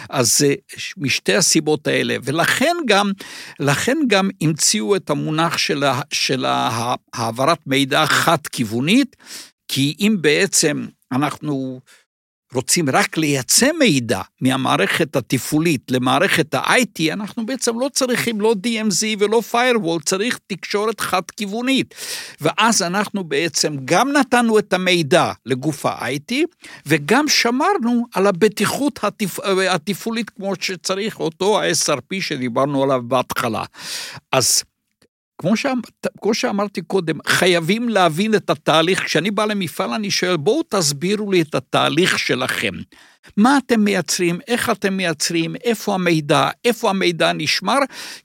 אז 0.10 0.46
אה, 0.48 0.54
משתי 0.98 1.36
הסיבות 1.36 1.88
האלה, 1.88 2.16
ולכן 2.24 2.76
גם, 2.86 3.12
לכן 3.60 3.98
גם 4.08 4.30
המציאו 4.42 4.96
את 4.96 5.10
המונח 5.10 5.58
של, 5.58 5.84
ה, 5.84 6.02
של 6.14 6.46
העברת 7.14 7.60
מידע 7.68 8.06
חד-כיוונית, 8.06 9.16
כי 9.68 9.96
אם 10.00 10.18
בעצם 10.22 10.86
אנחנו... 11.12 11.80
רוצים 12.56 12.90
רק 12.90 13.18
לייצא 13.18 13.70
מידע 13.80 14.22
מהמערכת 14.42 15.16
התפעולית 15.16 15.92
למערכת 15.92 16.54
ה-IT, 16.54 17.14
אנחנו 17.14 17.46
בעצם 17.46 17.80
לא 17.80 17.90
צריכים 17.94 18.42
לא 18.42 18.56
DMZ 18.64 19.06
ולא 19.20 19.42
firewall, 19.52 20.04
צריך 20.06 20.40
תקשורת 20.48 21.00
חד-כיוונית. 21.00 21.96
ואז 22.42 22.82
אנחנו 22.82 23.24
בעצם 23.24 23.76
גם 23.86 24.12
נתנו 24.12 24.60
את 24.60 24.74
המידע 24.74 25.32
לגוף 25.46 25.86
ה-IT, 25.86 26.34
וגם 26.86 27.28
שמרנו 27.28 28.06
על 28.14 28.28
הבטיחות 28.28 29.00
התפ... 29.04 29.40
התפעולית 29.70 30.30
כמו 30.30 30.54
שצריך, 30.60 31.20
אותו 31.20 31.62
ה-SRP 31.62 32.22
שדיברנו 32.22 32.84
עליו 32.84 33.02
בהתחלה. 33.04 33.64
אז 34.32 34.64
כמו, 35.38 35.58
שאמ, 35.58 35.80
כמו 36.22 36.34
שאמרתי 36.34 36.82
קודם, 36.82 37.18
חייבים 37.28 37.90
להבין 37.90 38.36
את 38.36 38.50
התהליך. 38.50 39.04
כשאני 39.04 39.32
בא 39.32 39.46
למפעל 39.46 39.94
אני 39.94 40.12
שואל, 40.12 40.38
בואו 40.38 40.64
תסבירו 40.70 41.32
לי 41.32 41.42
את 41.42 41.56
התהליך 41.56 42.20
שלכם. 42.20 42.74
מה 43.38 43.58
אתם 43.58 43.82
מייצרים, 43.82 44.40
איך 44.48 44.70
אתם 44.70 44.98
מייצרים, 44.98 45.56
איפה 45.56 45.94
המידע, 45.94 46.50
איפה 46.66 46.90
המידע 46.90 47.34
נשמר, 47.34 47.78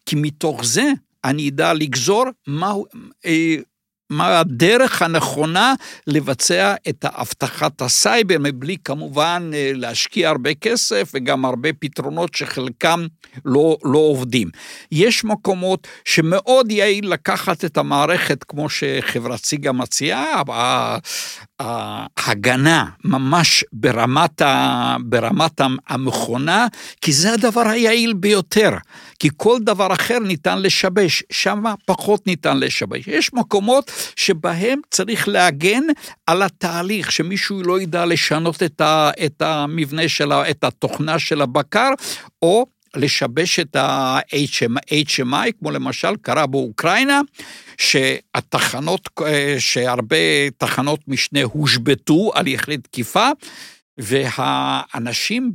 כי 0.06 0.16
מתוך 0.16 0.64
זה 0.64 0.92
אני 1.24 1.48
אדע 1.48 1.72
לגזור 1.72 2.24
מהו, 2.46 2.86
אה, 3.26 3.56
מה 4.10 4.40
הדרך 4.40 5.02
הנכונה 5.02 5.74
לבצע 6.06 6.74
את 6.88 7.04
האבטחת 7.08 7.82
הסייבר, 7.82 8.36
מבלי 8.40 8.76
כמובן 8.84 9.50
אה, 9.54 9.70
להשקיע 9.74 10.28
הרבה 10.28 10.54
כסף 10.54 11.10
וגם 11.14 11.44
הרבה 11.44 11.68
פתרונות 11.72 12.34
שחלקם 12.34 13.06
לא, 13.44 13.76
לא 13.84 13.98
עובדים. 13.98 14.48
יש 14.92 15.24
מקומות 15.24 15.88
שמאוד 16.04 16.72
יעיל 16.72 17.12
לקחת 17.12 17.64
את 17.64 17.76
המערכת, 17.76 18.44
כמו 18.44 18.68
שחברת 18.68 19.44
סיגה 19.44 19.72
מציעה, 19.72 20.42
ההגנה 21.60 22.84
ממש 23.04 23.64
ברמת, 23.72 24.42
ה, 24.42 24.96
ברמת 25.04 25.60
המכונה, 25.88 26.66
כי 27.00 27.12
זה 27.12 27.32
הדבר 27.32 27.68
היעיל 27.68 28.12
ביותר. 28.12 28.70
כי 29.18 29.28
כל 29.36 29.58
דבר 29.60 29.92
אחר 29.92 30.18
ניתן 30.18 30.62
לשבש, 30.62 31.22
שם 31.32 31.62
פחות 31.86 32.26
ניתן 32.26 32.60
לשבש. 32.60 33.08
יש 33.08 33.34
מקומות 33.34 33.90
שבהם 34.16 34.80
צריך 34.90 35.28
להגן 35.28 35.82
על 36.26 36.42
התהליך, 36.42 37.12
שמישהו 37.12 37.62
לא 37.62 37.80
ידע 37.80 38.06
לשנות 38.06 38.62
את, 38.62 38.80
ה, 38.80 39.10
את 39.26 39.42
המבנה 39.42 40.08
של 40.08 40.32
את 40.32 40.64
התוכנה 40.64 41.18
של 41.18 41.42
הבקר, 41.42 41.90
או 42.42 42.66
לשבש 42.96 43.60
את 43.60 43.76
ה-HMI, 43.76 45.52
כמו 45.58 45.70
למשל 45.70 46.16
קרה 46.22 46.46
באוקראינה, 46.46 47.20
שהתחנות, 47.78 49.08
שהרבה 49.58 50.50
תחנות 50.58 51.00
משנה 51.08 51.42
הושבתו 51.42 52.30
על 52.34 52.46
ידי 52.46 52.76
תקיפה, 52.82 53.28
והאנשים 53.98 55.52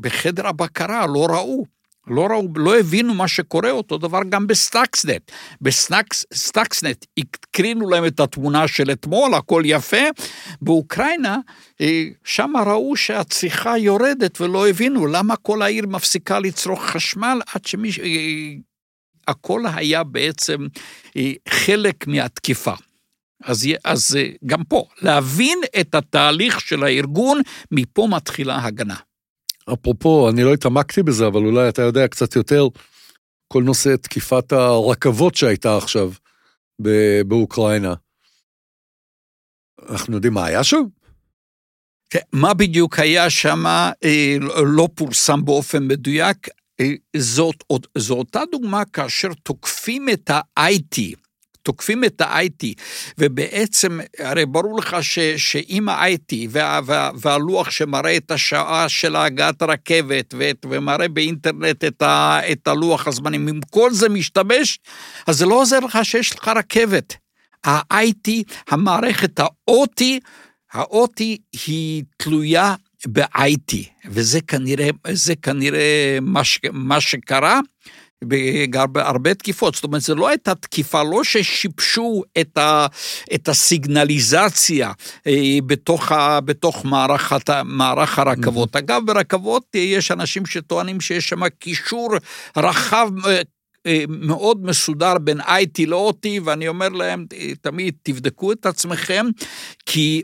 בחדר 0.00 0.46
הבקרה 0.46 1.06
לא 1.06 1.26
ראו 1.30 1.73
לא 2.06 2.26
ראו, 2.26 2.48
לא 2.56 2.78
הבינו 2.78 3.14
מה 3.14 3.28
שקורה, 3.28 3.70
אותו 3.70 3.98
דבר 3.98 4.20
גם 4.28 4.46
ב 4.46 4.56
Stuxnet. 4.56 5.32
ב 5.60 5.78
Stuxnet 5.78 7.04
הקרינו 7.18 7.88
להם 7.88 8.06
את 8.06 8.20
התמונה 8.20 8.68
של 8.68 8.90
אתמול, 8.90 9.34
הכל 9.34 9.62
יפה. 9.64 10.06
באוקראינה, 10.62 11.38
אה, 11.80 12.04
שם 12.24 12.52
ראו 12.66 12.96
שהצריכה 12.96 13.78
יורדת 13.78 14.40
ולא 14.40 14.68
הבינו 14.68 15.06
למה 15.06 15.36
כל 15.36 15.62
העיר 15.62 15.86
מפסיקה 15.86 16.38
לצרוך 16.38 16.84
חשמל 16.84 17.40
עד 17.54 17.64
שמישהו... 17.64 18.04
אה, 18.04 18.54
הכל 19.28 19.62
היה 19.74 20.04
בעצם 20.04 20.66
אה, 21.16 21.32
חלק 21.48 22.06
מהתקיפה. 22.06 22.74
אז, 23.44 23.68
אז 23.84 24.18
גם 24.46 24.64
פה, 24.64 24.84
להבין 25.02 25.58
את 25.80 25.94
התהליך 25.94 26.60
של 26.60 26.84
הארגון, 26.84 27.40
מפה 27.70 28.08
מתחילה 28.10 28.64
הגנה. 28.64 28.96
אפרופו, 29.72 30.28
אני 30.30 30.42
לא 30.42 30.54
התעמקתי 30.54 31.02
בזה, 31.02 31.26
אבל 31.26 31.46
אולי 31.46 31.68
אתה 31.68 31.82
יודע 31.82 32.08
קצת 32.08 32.36
יותר, 32.36 32.68
כל 33.52 33.62
נושא 33.62 33.96
תקיפת 33.96 34.52
הרכבות 34.52 35.34
שהייתה 35.34 35.76
עכשיו 35.76 36.12
באוקראינה. 37.26 37.94
אנחנו 39.88 40.14
יודעים 40.14 40.34
מה 40.34 40.46
היה 40.46 40.64
שם? 40.64 40.82
כן, 42.10 42.20
מה 42.32 42.54
בדיוק 42.54 42.98
היה 42.98 43.30
שם 43.30 43.66
אה, 44.04 44.36
לא 44.66 44.88
פורסם 44.94 45.44
באופן 45.44 45.86
מדויק. 45.86 46.48
אה, 46.80 46.92
זאת, 47.16 47.64
זו 47.98 48.14
אותה 48.14 48.40
דוגמה 48.52 48.84
כאשר 48.84 49.28
תוקפים 49.42 50.08
את 50.08 50.30
ה-IT, 50.30 51.00
תוקפים 51.64 52.04
את 52.04 52.20
ה-IT, 52.20 52.66
ובעצם, 53.18 54.00
הרי 54.18 54.46
ברור 54.46 54.78
לך 54.78 54.96
ש, 55.00 55.18
שאם 55.18 55.88
ה-IT 55.88 56.34
וה, 56.50 56.80
וה, 56.84 57.10
והלוח 57.20 57.70
שמראה 57.70 58.16
את 58.16 58.30
השעה 58.30 58.88
של 58.88 59.16
הגעת 59.16 59.62
הרכבת 59.62 60.34
ואת, 60.38 60.66
ומראה 60.70 61.08
באינטרנט 61.08 61.84
את, 61.84 62.02
ה, 62.02 62.40
את 62.52 62.68
הלוח 62.68 63.06
הזמנים, 63.06 63.48
אם 63.48 63.60
כל 63.70 63.92
זה 63.92 64.08
משתבש, 64.08 64.78
אז 65.26 65.38
זה 65.38 65.46
לא 65.46 65.54
עוזר 65.54 65.78
לך 65.78 65.98
שיש 66.02 66.38
לך 66.38 66.48
רכבת. 66.48 67.16
ה-IT, 67.64 68.30
המערכת 68.70 69.40
ה-OT, 69.40 70.02
ה-OT 70.74 71.20
היא 71.66 72.02
תלויה 72.16 72.74
ב-IT, 73.06 73.74
וזה 74.06 74.40
כנראה, 74.40 74.88
כנראה 75.42 76.18
מה, 76.22 76.44
ש, 76.44 76.60
מה 76.72 77.00
שקרה. 77.00 77.60
בהרבה 78.86 79.34
תקיפות, 79.34 79.74
זאת 79.74 79.84
אומרת, 79.84 80.02
זו 80.02 80.14
לא 80.14 80.28
הייתה 80.28 80.54
תקיפה, 80.54 81.02
לא 81.02 81.24
ששיבשו 81.24 82.22
את, 82.40 82.58
ה, 82.58 82.86
את 83.34 83.48
הסיגנליזציה 83.48 84.92
אה, 85.26 85.58
בתוך, 85.66 86.12
ה, 86.12 86.40
בתוך 86.40 86.84
מערך, 86.84 87.32
מערך 87.64 88.18
הרכבות. 88.18 88.76
Mm-hmm. 88.76 88.78
אגב, 88.78 89.02
ברכבות 89.06 89.74
יש 89.74 90.10
אנשים 90.10 90.46
שטוענים 90.46 91.00
שיש 91.00 91.28
שם 91.28 91.48
קישור 91.48 92.14
רחב 92.56 93.08
אה, 93.26 93.40
אה, 93.86 94.04
מאוד 94.08 94.64
מסודר 94.64 95.18
בין 95.18 95.40
IT 95.40 95.86
ל-OT, 95.86 96.26
ואני 96.44 96.68
אומר 96.68 96.88
להם, 96.88 97.26
תמיד 97.60 97.94
תבדקו 98.02 98.52
את 98.52 98.66
עצמכם, 98.66 99.26
כי 99.86 100.22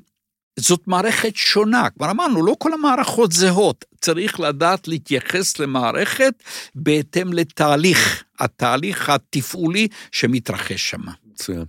זאת 0.61 0.89
מערכת 0.89 1.37
שונה. 1.37 1.91
כבר 1.91 2.11
אמרנו, 2.11 2.47
לא 2.47 2.57
כל 2.59 2.73
המערכות 2.73 3.33
זהות. 3.33 3.85
צריך 4.01 4.41
לדעת 4.41 4.89
להתייחס 4.89 5.59
למערכת 5.59 6.43
בהתאם 6.75 7.33
לתהליך, 7.33 8.25
התהליך 8.39 9.11
התפעולי 9.11 9.89
שמתרחש 10.13 10.91
שם. 10.91 11.03
מצוין. 11.25 11.65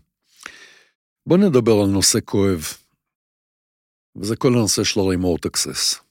בוא 1.25 1.37
נדבר 1.37 1.71
על 1.83 1.89
נושא 1.89 2.19
כואב, 2.25 2.63
וזה 4.15 4.35
כל 4.35 4.53
הנושא 4.53 4.83
של 4.83 4.99
ה-remote 4.99 5.49
access. 5.49 6.01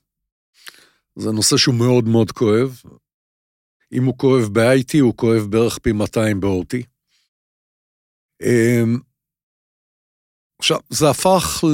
זה 1.16 1.30
נושא 1.30 1.56
שהוא 1.56 1.74
מאוד 1.74 2.08
מאוד 2.08 2.30
כואב. 2.32 2.82
אם 3.92 4.04
הוא 4.04 4.18
כואב 4.18 4.48
ב-IT, 4.52 5.00
הוא 5.00 5.16
כואב 5.16 5.42
בערך 5.50 5.78
פי 5.78 5.92
200 5.92 6.40
ב-OT. 6.40 6.76
אמ, 8.42 8.98
עכשיו, 10.58 10.78
זה 10.90 11.10
הפך 11.10 11.64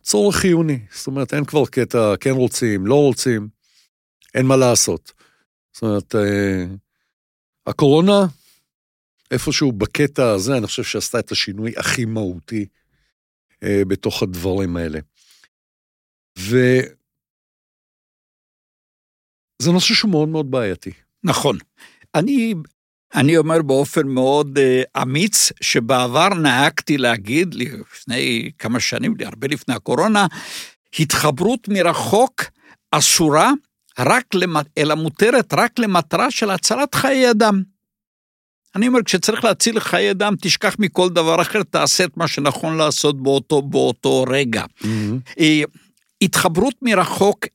לצורך 0.00 0.36
חיוני. 0.36 0.78
זאת 0.92 1.06
אומרת, 1.06 1.34
אין 1.34 1.44
כבר 1.44 1.66
קטע, 1.66 2.14
כן 2.20 2.30
רוצים, 2.30 2.86
לא 2.86 2.94
רוצים, 2.94 3.48
אין 4.34 4.46
מה 4.46 4.56
לעשות. 4.56 5.12
זאת 5.72 5.82
אומרת, 5.82 6.14
אה, 6.14 6.64
הקורונה, 7.66 8.26
איפשהו 9.30 9.72
בקטע 9.72 10.30
הזה, 10.30 10.56
אני 10.56 10.66
חושב 10.66 10.82
שעשתה 10.82 11.18
את 11.18 11.30
השינוי 11.30 11.72
הכי 11.76 12.04
מהותי 12.04 12.66
אה, 13.62 13.82
בתוך 13.88 14.22
הדברים 14.22 14.76
האלה. 14.76 15.00
וזה 16.38 16.86
נושא 19.72 19.94
שהוא 19.94 20.10
מאוד 20.10 20.28
מאוד 20.28 20.50
בעייתי. 20.50 20.92
נכון. 21.24 21.58
אני 22.14 22.54
אני 23.14 23.36
אומר 23.36 23.62
באופן 23.62 24.08
מאוד 24.08 24.58
uh, 24.58 25.02
אמיץ, 25.02 25.52
שבעבר 25.60 26.28
נהגתי 26.28 26.98
להגיד, 26.98 27.54
לפני 27.54 28.50
כמה 28.58 28.80
שנים, 28.80 29.14
הרבה 29.24 29.46
לפני 29.48 29.74
הקורונה, 29.74 30.26
התחברות 30.98 31.68
מרחוק 31.68 32.42
אסורה, 32.90 33.52
רק 33.98 34.34
למת... 34.34 34.66
אלא 34.78 34.94
מותרת 34.94 35.54
רק 35.54 35.78
למטרה 35.78 36.30
של 36.30 36.50
הצלת 36.50 36.94
חיי 36.94 37.30
אדם. 37.30 37.62
אני 38.76 38.88
אומר, 38.88 39.02
כשצריך 39.02 39.44
להציל 39.44 39.80
חיי 39.80 40.10
אדם, 40.10 40.34
תשכח 40.40 40.76
מכל 40.78 41.08
דבר 41.08 41.42
אחר, 41.42 41.62
תעשה 41.62 42.04
את 42.04 42.16
מה 42.16 42.28
שנכון 42.28 42.76
לעשות 42.76 43.22
באותו, 43.22 43.62
באותו 43.62 44.24
רגע. 44.28 44.64
Mm-hmm. 44.82 45.40
התחברות 46.22 46.74
מרחוק 46.82 47.46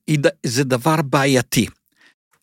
זה 0.45 0.63
דבר 0.63 1.01
בעייתי. 1.01 1.67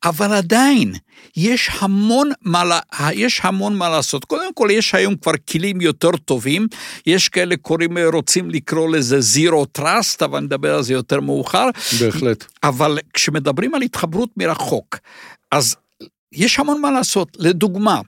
אבל 0.04 0.32
עדיין, 0.32 0.94
יש 1.36 1.70
המון, 1.78 2.30
מה, 2.42 2.80
יש 3.12 3.40
המון 3.42 3.76
מה 3.76 3.88
לעשות. 3.88 4.24
קודם 4.24 4.54
כל, 4.54 4.68
יש 4.72 4.94
היום 4.94 5.16
כבר 5.16 5.32
כלים 5.50 5.80
יותר 5.80 6.10
טובים, 6.24 6.66
יש 7.06 7.28
כאלה 7.28 7.56
קוראים, 7.56 7.98
רוצים 7.98 8.50
לקרוא 8.50 8.96
לזה 8.96 9.18
Zero 9.18 9.80
Trust, 9.80 10.24
אבל 10.24 10.40
נדבר 10.40 10.74
על 10.74 10.82
זה 10.82 10.92
יותר 10.92 11.20
מאוחר. 11.20 11.66
בהחלט. 12.00 12.44
אבל 12.62 12.98
כשמדברים 13.14 13.74
על 13.74 13.82
התחברות 13.82 14.30
מרחוק, 14.36 14.96
אז 15.50 15.76
יש 16.32 16.58
המון 16.58 16.80
מה 16.80 16.90
לעשות. 16.90 17.36
לדוגמה, 17.40 18.00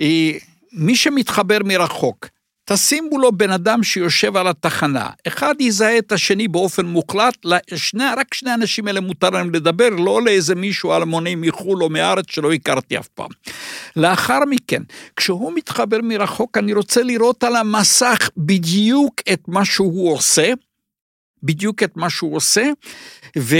אה, 0.00 0.30
מי 0.72 0.96
שמתחבר 0.96 1.58
מרחוק, 1.64 2.26
תשימו 2.64 3.18
לו 3.18 3.32
בן 3.32 3.50
אדם 3.50 3.82
שיושב 3.82 4.36
על 4.36 4.48
התחנה, 4.48 5.08
אחד 5.26 5.54
יזהה 5.60 5.98
את 5.98 6.12
השני 6.12 6.48
באופן 6.48 6.86
מוחלט, 6.86 7.34
לשני, 7.44 8.04
רק 8.16 8.34
שני 8.34 8.54
אנשים 8.54 8.86
האלה 8.86 9.00
מותר 9.00 9.30
להם 9.30 9.54
לדבר, 9.54 9.88
לא 9.88 10.22
לאיזה 10.22 10.54
מישהו 10.54 10.96
אלמוני 10.96 11.34
מחו"ל 11.34 11.82
או 11.82 11.90
מהארץ 11.90 12.24
שלא 12.28 12.52
הכרתי 12.52 12.98
אף 12.98 13.08
פעם. 13.08 13.30
לאחר 13.96 14.38
מכן, 14.50 14.82
כשהוא 15.16 15.52
מתחבר 15.54 15.98
מרחוק, 16.02 16.58
אני 16.58 16.72
רוצה 16.72 17.02
לראות 17.02 17.44
על 17.44 17.56
המסך 17.56 18.30
בדיוק 18.36 19.14
את 19.32 19.40
מה 19.48 19.64
שהוא 19.64 20.12
עושה, 20.12 20.52
בדיוק 21.42 21.82
את 21.82 21.96
מה 21.96 22.10
שהוא 22.10 22.36
עושה, 22.36 22.64
ו, 23.38 23.56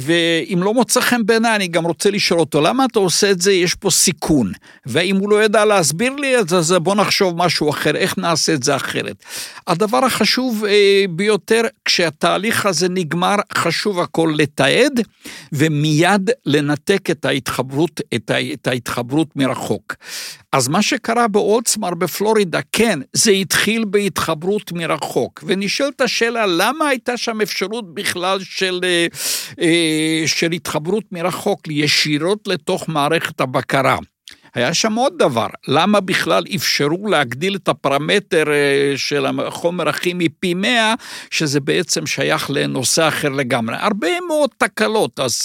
ואם 0.00 0.62
לא 0.62 0.74
מוצא 0.74 1.00
חן 1.00 1.26
בעיניי, 1.26 1.56
אני 1.56 1.68
גם 1.68 1.84
רוצה 1.84 2.10
לשאול 2.10 2.40
אותו, 2.40 2.60
למה 2.60 2.84
אתה 2.84 2.98
עושה 2.98 3.30
את 3.30 3.40
זה? 3.40 3.52
יש 3.52 3.74
פה 3.74 3.90
סיכון. 3.90 4.52
ואם 4.86 5.16
הוא 5.16 5.30
לא 5.30 5.44
ידע 5.44 5.64
להסביר 5.64 6.14
לי 6.14 6.40
את 6.40 6.48
זה, 6.48 6.56
אז 6.56 6.72
בוא 6.72 6.94
נחשוב 6.94 7.36
משהו 7.36 7.70
אחר, 7.70 7.96
איך 7.96 8.18
נעשה 8.18 8.54
את 8.54 8.62
זה 8.62 8.76
אחרת. 8.76 9.16
הדבר 9.66 10.04
החשוב 10.04 10.64
אה, 10.64 11.04
ביותר, 11.10 11.62
כשהתהליך 11.84 12.66
הזה 12.66 12.88
נגמר, 12.88 13.36
חשוב 13.52 14.00
הכל 14.00 14.34
לתעד, 14.36 15.00
ומיד 15.52 16.30
לנתק 16.46 17.10
את 17.10 17.24
ההתחברות, 17.24 18.00
את, 18.14 18.66
ההתחברות 18.66 19.36
מרחוק. 19.36 19.94
אז 20.52 20.68
מה 20.68 20.82
שקרה 20.82 21.28
באולצמר 21.28 21.94
בפלורידה, 21.94 22.60
כן, 22.72 22.98
זה 23.12 23.30
התחיל 23.30 23.84
בהתחברות 23.84 24.72
מרחוק. 24.72 25.44
ונשאלת 25.46 26.00
השאלה, 26.00 26.46
למה 26.46 26.88
הייתה 26.88 27.16
שם 27.16 27.40
אפשרות 27.40 27.94
בכלל 27.94 28.38
של, 28.42 28.80
אה, 28.84 29.06
אה, 29.60 29.81
של 30.26 30.52
התחברות 30.52 31.04
מרחוק 31.12 31.60
ישירות 31.68 32.46
לתוך 32.46 32.88
מערכת 32.88 33.40
הבקרה? 33.40 33.96
היה 34.54 34.74
שם 34.74 34.94
עוד 34.94 35.12
דבר, 35.18 35.46
למה 35.68 36.00
בכלל 36.00 36.44
אפשרו 36.56 37.08
להגדיל 37.08 37.56
את 37.56 37.68
הפרמטר 37.68 38.52
אה, 38.52 38.92
של 38.96 39.26
החומר 39.26 39.88
הכימי 39.88 40.28
פי 40.28 40.54
100, 40.54 40.94
שזה 41.30 41.60
בעצם 41.60 42.06
שייך 42.06 42.50
לנושא 42.50 43.08
אחר 43.08 43.28
לגמרי. 43.28 43.76
הרבה 43.78 44.08
מאוד 44.28 44.50
תקלות, 44.58 45.20
אז, 45.20 45.42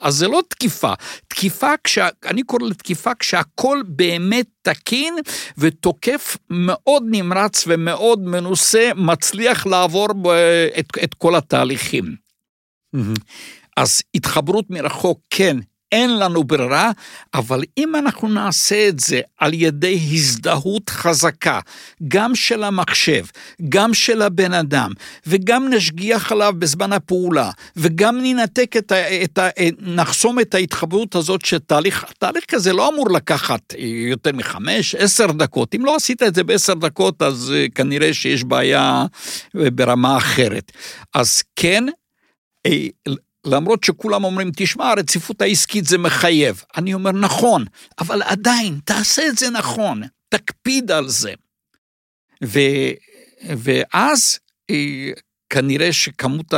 אז 0.00 0.14
זה 0.14 0.28
לא 0.28 0.42
תקיפה. 0.48 0.92
תקיפה, 1.28 1.70
כשה, 1.84 2.08
אני 2.26 2.42
קורא 2.42 2.68
לתקיפה 2.68 3.10
כשהכול 3.18 3.84
באמת 3.86 4.46
תקין 4.62 5.14
ותוקף 5.58 6.36
מאוד 6.50 7.02
נמרץ 7.10 7.64
ומאוד 7.66 8.22
מנוסה, 8.22 8.90
מצליח 8.96 9.66
לעבור 9.66 10.08
את, 10.78 10.86
את 11.04 11.14
כל 11.14 11.34
התהליכים. 11.34 12.04
Mm-hmm. 12.96 13.20
אז 13.76 14.02
התחברות 14.14 14.70
מרחוק, 14.70 15.20
כן, 15.30 15.56
אין 15.92 16.18
לנו 16.18 16.44
ברירה, 16.44 16.90
אבל 17.34 17.62
אם 17.78 17.96
אנחנו 17.96 18.28
נעשה 18.28 18.88
את 18.88 19.00
זה 19.00 19.20
על 19.38 19.54
ידי 19.54 20.00
הזדהות 20.12 20.90
חזקה, 20.90 21.60
גם 22.08 22.34
של 22.34 22.62
המחשב, 22.62 23.24
גם 23.68 23.94
של 23.94 24.22
הבן 24.22 24.52
אדם, 24.52 24.92
וגם 25.26 25.68
נשגיח 25.70 26.32
עליו 26.32 26.54
בזמן 26.58 26.92
הפעולה, 26.92 27.50
וגם 27.76 28.18
ננתק 28.22 28.76
את 28.76 28.92
ה... 28.92 29.24
את 29.24 29.38
ה 29.38 29.48
נחסום 29.80 30.40
את 30.40 30.54
ההתחברות 30.54 31.14
הזאת 31.14 31.44
של 31.44 31.58
תהליך, 31.58 32.04
כזה 32.48 32.72
לא 32.72 32.88
אמור 32.88 33.10
לקחת 33.10 33.74
יותר 34.10 34.30
מחמש, 34.34 34.94
עשר 34.94 35.32
דקות. 35.32 35.74
אם 35.74 35.84
לא 35.84 35.96
עשית 35.96 36.22
את 36.22 36.34
זה 36.34 36.44
בעשר 36.44 36.74
דקות, 36.74 37.22
אז 37.22 37.52
אה, 37.56 37.66
כנראה 37.74 38.14
שיש 38.14 38.44
בעיה 38.44 39.06
אה, 39.56 39.70
ברמה 39.70 40.16
אחרת. 40.16 40.72
אז 41.14 41.42
כן, 41.56 41.84
אה, 42.66 42.86
למרות 43.46 43.84
שכולם 43.84 44.24
אומרים, 44.24 44.50
תשמע, 44.56 44.90
הרציפות 44.90 45.42
העסקית 45.42 45.84
זה 45.84 45.98
מחייב. 45.98 46.62
אני 46.76 46.94
אומר, 46.94 47.12
נכון, 47.12 47.64
אבל 47.98 48.22
עדיין, 48.22 48.78
תעשה 48.84 49.26
את 49.26 49.38
זה 49.38 49.50
נכון, 49.50 50.02
תקפיד 50.28 50.90
על 50.90 51.08
זה. 51.08 51.32
ו, 52.44 52.60
ואז 53.44 54.38
אה, 54.70 55.10
כנראה 55.50 55.92
שכמות 55.92 56.54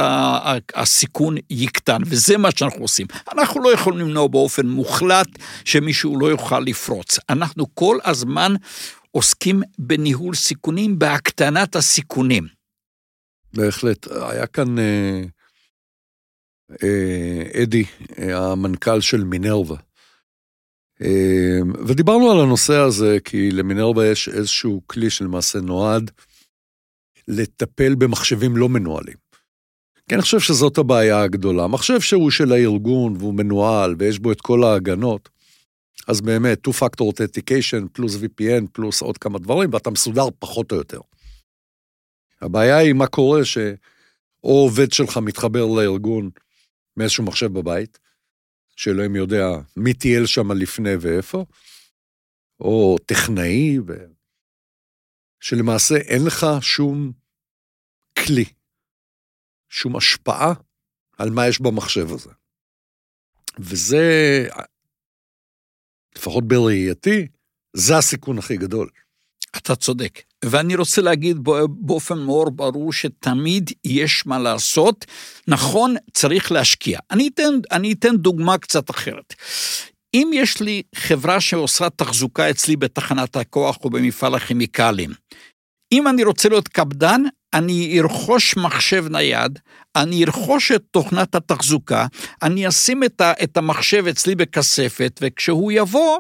הסיכון 0.75 1.37
יקטן, 1.51 1.99
וזה 2.07 2.39
מה 2.39 2.49
שאנחנו 2.57 2.81
עושים. 2.81 3.07
אנחנו 3.33 3.63
לא 3.63 3.73
יכולים 3.73 3.99
למנוע 3.99 4.29
באופן 4.29 4.67
מוחלט 4.67 5.29
שמישהו 5.65 6.21
לא 6.21 6.27
יוכל 6.27 6.61
לפרוץ. 6.61 7.19
אנחנו 7.31 7.75
כל 7.75 7.99
הזמן 8.05 8.55
עוסקים 9.11 9.63
בניהול 9.79 10.35
סיכונים, 10.35 10.99
בהקטנת 10.99 11.77
הסיכונים. 11.77 12.47
בהחלט. 13.55 14.07
היה 14.11 14.47
כאן... 14.47 14.79
אה, 14.79 15.23
אדי, 17.63 17.85
אה, 18.19 18.53
המנכ"ל 18.53 19.01
של 19.01 19.25
מינרווה. 19.25 19.77
אה, 21.03 21.61
ודיברנו 21.87 22.31
על 22.31 22.41
הנושא 22.41 22.75
הזה, 22.75 23.19
כי 23.25 23.51
למינרווה 23.51 24.07
יש 24.07 24.29
איזשהו 24.29 24.83
כלי 24.87 25.11
שלמעשה 25.11 25.61
נועד 25.61 26.11
לטפל 27.29 27.95
במחשבים 27.95 28.57
לא 28.57 28.69
מנוהלים. 28.69 29.17
כי 30.09 30.15
אני 30.15 30.23
חושב 30.23 30.41
שזאת 30.41 30.79
הבעיה 30.79 31.23
הגדולה. 31.23 31.67
מחשב 31.67 32.01
שהוא 32.01 32.31
של 32.31 32.53
הארגון 32.53 33.17
והוא 33.17 33.35
מנוהל 33.35 33.95
ויש 33.99 34.19
בו 34.19 34.33
את 34.33 34.41
כל 34.41 34.65
ההגנות, 34.65 35.29
אז 36.09 36.21
באמת, 36.21 36.69
two-factor 36.69 37.03
authentication 37.03 37.89
פלוס 37.93 38.17
VPN 38.17 38.67
פלוס 38.73 39.03
עוד 39.03 39.19
כמה 39.19 39.39
דברים, 39.39 39.71
ואתה 39.73 39.91
מסודר 39.91 40.27
פחות 40.39 40.73
או 40.73 40.77
יותר. 40.77 41.01
הבעיה 42.41 42.77
היא 42.77 42.93
מה 42.93 43.07
קורה 43.07 43.45
שאו 43.45 43.71
עובד 44.43 44.93
שלך 44.93 45.17
מתחבר 45.17 45.67
לארגון 45.67 46.31
מאיזשהו 46.99 47.25
מחשב 47.25 47.47
בבית, 47.47 47.99
שאלוהים 48.77 49.17
יודע 49.17 49.45
מי 49.77 49.95
טייל 49.95 50.27
שם 50.27 50.53
לפני 50.53 50.95
ואיפה, 51.01 51.45
או 52.61 52.97
טכנאי, 53.07 53.79
ו... 53.79 53.93
שלמעשה 55.41 55.95
אין 55.97 56.23
לך 56.27 56.47
שום 56.61 57.13
כלי, 58.19 58.45
שום 59.69 59.97
השפעה 59.97 60.55
על 61.19 61.31
מה 61.31 61.49
יש 61.49 61.61
במחשב 61.61 62.13
הזה. 62.13 62.31
וזה, 63.59 64.07
לפחות 66.17 66.49
בראייתי, 66.49 67.29
זה 67.77 67.97
הסיכון 67.99 68.39
הכי 68.39 68.57
גדול. 68.57 68.91
אתה 69.57 69.77
צודק. 69.77 70.28
ואני 70.45 70.77
רוצה 70.77 71.03
להגיד 71.03 71.39
באופן 71.69 72.19
מאוד 72.19 72.57
ברור 72.57 72.93
שתמיד 72.93 73.71
יש 73.85 74.27
מה 74.27 74.39
לעשות. 74.39 75.05
נכון, 75.49 75.95
צריך 76.13 76.53
להשקיע. 76.53 76.99
אני 77.11 77.29
אתן, 77.35 77.51
אני 77.73 77.93
אתן 77.93 78.17
דוגמה 78.17 78.59
קצת 78.59 78.91
אחרת. 78.91 79.35
אם 80.15 80.31
יש 80.35 80.61
לי 80.61 80.83
חברה 80.95 81.41
שעושה 81.41 81.91
תחזוקה 81.91 82.51
אצלי 82.51 82.77
בתחנת 82.77 83.37
הכוח 83.37 83.79
או 83.85 83.91
במפעל 83.91 84.35
הכימיקלים, 84.35 85.11
אם 85.93 86.09
אני 86.09 86.25
רוצה 86.25 86.49
להיות 86.49 86.69
קפדן, 86.69 87.23
אני 87.55 88.01
ארכוש 88.01 88.57
מחשב 88.57 89.05
נייד, 89.11 89.59
אני 89.97 90.25
ארכוש 90.25 90.73
את 90.73 90.83
תוכנת 90.91 91.35
התחזוקה, 91.35 92.07
אני 92.43 92.69
אשים 92.69 93.03
את 93.43 93.57
המחשב 93.57 94.07
אצלי 94.07 94.35
בכספת, 94.35 95.21
וכשהוא 95.23 95.73
יבוא, 95.73 96.19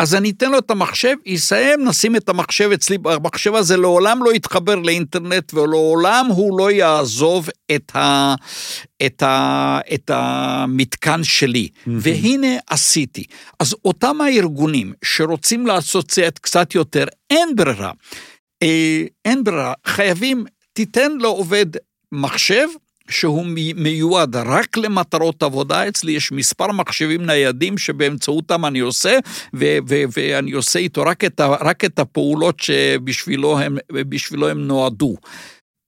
אז 0.00 0.14
אני 0.14 0.30
אתן 0.30 0.50
לו 0.50 0.58
את 0.58 0.70
המחשב, 0.70 1.16
יסיים, 1.26 1.84
נשים 1.88 2.16
את 2.16 2.28
המחשב 2.28 2.70
אצלי, 2.74 2.98
המחשב 3.04 3.54
הזה 3.54 3.76
לעולם 3.76 4.24
לא 4.24 4.34
יתחבר 4.34 4.74
לאינטרנט 4.74 5.54
ולעולם 5.54 6.26
הוא 6.26 6.58
לא 6.58 6.70
יעזוב 6.70 7.48
את, 7.74 7.96
ה, 7.96 8.34
את, 9.06 9.22
ה, 9.22 9.78
את 9.94 10.10
המתקן 10.14 11.24
שלי. 11.24 11.68
Mm-hmm. 11.72 11.90
והנה 12.00 12.56
עשיתי. 12.66 13.24
אז 13.58 13.74
אותם 13.84 14.20
הארגונים 14.20 14.92
שרוצים 15.04 15.66
לעשות 15.66 16.08
צעד 16.08 16.38
קצת 16.38 16.74
יותר, 16.74 17.04
אין 17.30 17.56
ברירה. 17.56 17.92
אה, 18.62 19.04
אין 19.24 19.44
ברירה, 19.44 19.72
חייבים, 19.86 20.44
תיתן 20.72 21.12
לעובד 21.20 21.66
מחשב, 22.12 22.66
שהוא 23.10 23.46
מיועד 23.76 24.36
רק 24.36 24.76
למטרות 24.76 25.42
עבודה, 25.42 25.88
אצלי 25.88 26.12
יש 26.12 26.32
מספר 26.32 26.72
מחשבים 26.72 27.26
ניידים 27.26 27.78
שבאמצעותם 27.78 28.66
אני 28.66 28.78
עושה, 28.78 29.18
ו- 29.54 29.78
ו- 29.88 30.04
ואני 30.16 30.52
עושה 30.52 30.78
איתו 30.78 31.02
רק 31.02 31.24
את, 31.24 31.40
ה- 31.40 31.56
רק 31.60 31.84
את 31.84 31.98
הפעולות 31.98 32.60
שבשבילו 32.60 33.58
הם, 33.58 33.76
הם 34.50 34.66
נועדו. 34.66 35.16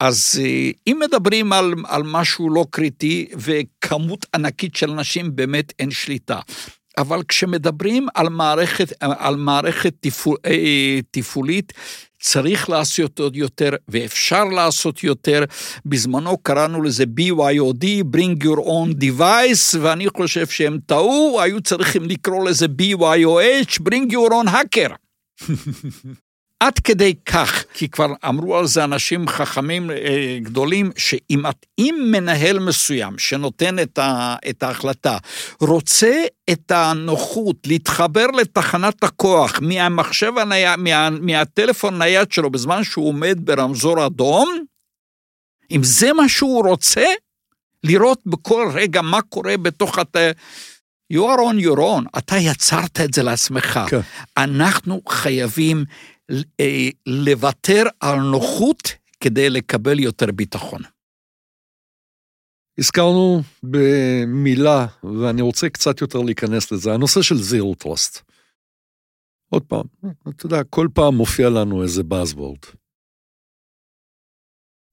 אז 0.01 0.41
אה, 0.45 0.71
אם 0.87 1.01
מדברים 1.05 1.53
על, 1.53 1.75
על 1.85 2.03
משהו 2.03 2.51
לא 2.51 2.67
קריטי 2.71 3.27
וכמות 3.35 4.27
ענקית 4.35 4.77
של 4.77 4.91
אנשים, 4.91 5.37
באמת 5.37 5.73
אין 5.79 5.91
שליטה. 5.91 6.41
אבל 6.99 7.23
כשמדברים 7.29 8.07
על 8.15 8.29
מערכת, 8.29 8.93
על 9.01 9.37
מערכת 9.37 9.95
תפעול, 10.01 10.37
תפעולית, 11.11 11.73
צריך 12.23 12.71
לעשות 12.71 13.19
עוד 13.19 13.37
יותר, 13.37 13.71
ואפשר 13.89 14.45
לעשות 14.45 15.05
יותר. 15.05 15.45
בזמנו 15.87 16.39
קראנו 16.39 16.83
לזה 16.83 17.05
BYOD, 17.19 17.85
Bring 18.17 18.45
Your 18.45 18.59
Own 18.59 19.03
Device, 19.03 19.79
ואני 19.81 20.09
חושב 20.17 20.47
שהם 20.47 20.79
טעו, 20.87 21.41
היו 21.43 21.61
צריכים 21.61 22.05
לקרוא 22.05 22.49
לזה 22.49 22.67
BYOH, 22.67 23.81
Bring 23.89 24.13
Your 24.13 24.31
Own 24.31 24.49
Hacker. 24.49 24.93
עד 26.63 26.79
כדי 26.79 27.15
כך, 27.27 27.65
כי 27.75 27.89
כבר 27.89 28.13
אמרו 28.29 28.57
על 28.57 28.67
זה 28.67 28.85
אנשים 28.85 29.29
חכמים 29.29 29.91
אה, 29.91 30.39
גדולים, 30.43 30.91
שאם 30.97 31.95
מנהל 32.11 32.59
מסוים 32.59 33.19
שנותן 33.19 33.79
את, 33.79 33.99
ה, 33.99 34.37
את 34.51 34.63
ההחלטה, 34.63 35.19
רוצה 35.61 36.25
את 36.51 36.71
הנוחות 36.71 37.57
להתחבר 37.67 38.27
לתחנת 38.27 39.05
הכוח 39.05 39.59
מהמחשב 39.63 40.33
הנייד, 40.39 40.79
מה, 40.79 41.11
מהטלפון 41.11 41.95
הנייד 41.95 42.33
שלו 42.33 42.51
בזמן 42.51 42.85
שהוא 42.85 43.09
עומד 43.09 43.39
ברמזור 43.41 44.07
אדום, 44.07 44.65
אם 45.71 45.83
זה 45.83 46.13
מה 46.13 46.29
שהוא 46.29 46.69
רוצה, 46.69 47.05
לראות 47.85 48.21
בכל 48.27 48.71
רגע 48.75 49.03
מה 49.03 49.23
קורה 49.23 49.57
בתוך 49.57 49.99
הת... 49.99 50.17
You 51.13 51.21
are 51.21 51.41
on 51.41 51.65
your 51.65 51.79
own, 51.79 52.19
אתה 52.19 52.37
יצרת 52.37 53.01
את 53.01 53.15
זה 53.15 53.23
לעצמך. 53.23 53.81
כן. 53.89 54.01
אנחנו 54.37 55.01
חייבים 55.09 55.85
לוותר 57.07 57.83
על 58.01 58.19
נוחות 58.21 58.83
כדי 59.21 59.51
לקבל 59.51 60.01
יותר 60.01 60.33
ביטחון. 60.33 60.81
הזכרנו 62.79 63.41
במילה, 63.63 64.87
ואני 65.21 65.43
רוצה 65.43 65.69
קצת 65.69 66.01
יותר 66.01 66.19
להיכנס 66.19 66.73
לזה, 66.73 66.95
הנושא 66.95 67.23
של 67.23 67.37
זירו 67.37 67.75
טרוסט. 67.75 68.23
עוד 69.51 69.63
פעם, 69.63 69.85
אתה 70.29 70.47
יודע, 70.47 70.65
כל 70.71 70.89
פעם 70.95 71.15
מופיע 71.15 71.49
לנו 71.51 71.83
איזה 71.83 72.03
Buzzword. 72.03 72.77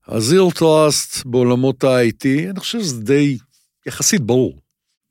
הזירו 0.07 0.51
טרוסט 0.51 1.25
בעולמות 1.25 1.83
ה-IT, 1.83 2.49
אני 2.49 2.59
חושב 2.59 2.79
שזה 2.79 3.01
די 3.01 3.37
יחסית 3.87 4.21
ברור. 4.21 4.59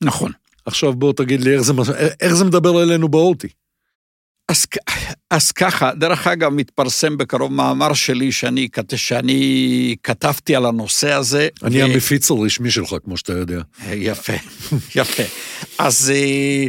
נכון. 0.05 0.33
עכשיו 0.65 0.93
בוא 0.93 1.13
תגיד 1.13 1.41
לי 1.41 1.55
איך 1.55 1.63
זה, 1.63 1.73
איך 2.21 2.35
זה 2.35 2.45
מדבר 2.45 2.83
אלינו 2.83 3.09
באוטי. 3.09 3.49
אז, 4.49 4.67
אז 5.31 5.53
ככה, 5.53 5.91
דרך 5.95 6.27
אגב, 6.27 6.53
מתפרסם 6.53 7.17
בקרוב 7.17 7.53
מאמר 7.53 7.95
שלי 7.95 8.33
שאני, 8.33 8.69
שאני 8.95 9.97
כתבתי 10.03 10.57
על 10.57 10.67
הנושא 10.67 11.13
הזה. 11.13 11.49
אני 11.63 11.83
ו... 11.83 11.87
המפיץ 11.87 12.31
הרשמי 12.31 12.71
שלך, 12.71 12.95
כמו 13.05 13.17
שאתה 13.17 13.33
יודע. 13.33 13.61
יפה, 13.93 14.33
יפה. 14.95 15.23
אז 15.79 16.13
אה, 16.15 16.67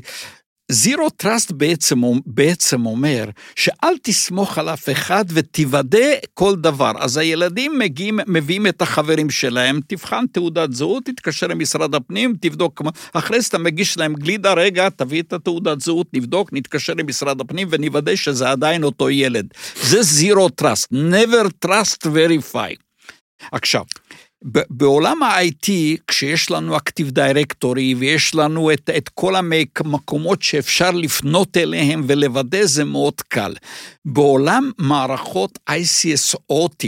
זירו 0.71 1.09
טראסט 1.09 1.51
בעצם, 1.51 2.01
בעצם 2.25 2.85
אומר 2.85 3.25
שאל 3.55 3.93
תסמוך 4.03 4.57
על 4.57 4.69
אף 4.69 4.89
אחד 4.89 5.25
ותוודא 5.29 6.07
כל 6.33 6.55
דבר. 6.55 6.91
אז 6.99 7.17
הילדים 7.17 7.79
מגיעים, 7.79 8.19
מביאים 8.27 8.67
את 8.67 8.81
החברים 8.81 9.29
שלהם, 9.29 9.79
תבחן 9.87 10.25
תעודת 10.31 10.73
זהות, 10.73 11.05
תתקשר 11.05 11.47
למשרד 11.47 11.95
הפנים, 11.95 12.35
תבדוק, 12.41 12.81
אחרי 13.13 13.41
זה 13.41 13.47
אתה 13.47 13.57
מגיש 13.57 13.97
להם 13.97 14.13
גלידה, 14.13 14.53
רגע, 14.53 14.89
תביא 14.89 15.21
את 15.21 15.33
התעודת 15.33 15.81
זהות, 15.81 16.07
נבדוק, 16.13 16.53
נתקשר 16.53 16.93
למשרד 16.93 17.41
הפנים 17.41 17.67
ונוודא 17.71 18.15
שזה 18.15 18.49
עדיין 18.49 18.83
אותו 18.83 19.09
ילד. 19.09 19.47
זה 19.83 20.01
זירו 20.01 20.49
טראסט, 20.49 20.93
never 20.93 21.67
trust 21.67 22.05
verify. 22.05 22.75
עכשיו, 23.51 23.83
בעולם 24.69 25.23
ה-IT, 25.23 25.71
כשיש 26.07 26.51
לנו 26.51 26.77
אקטיב 26.77 27.09
דירקטורי 27.09 27.95
ויש 27.95 28.35
לנו 28.35 28.71
את, 28.73 28.89
את 28.97 29.09
כל 29.09 29.35
המקומות 29.35 30.41
שאפשר 30.41 30.91
לפנות 30.91 31.57
אליהם 31.57 32.03
ולוודא, 32.07 32.65
זה 32.65 32.85
מאוד 32.85 33.21
קל. 33.27 33.53
בעולם 34.05 34.71
מערכות 34.77 35.59
ICS-OT, 35.69 36.87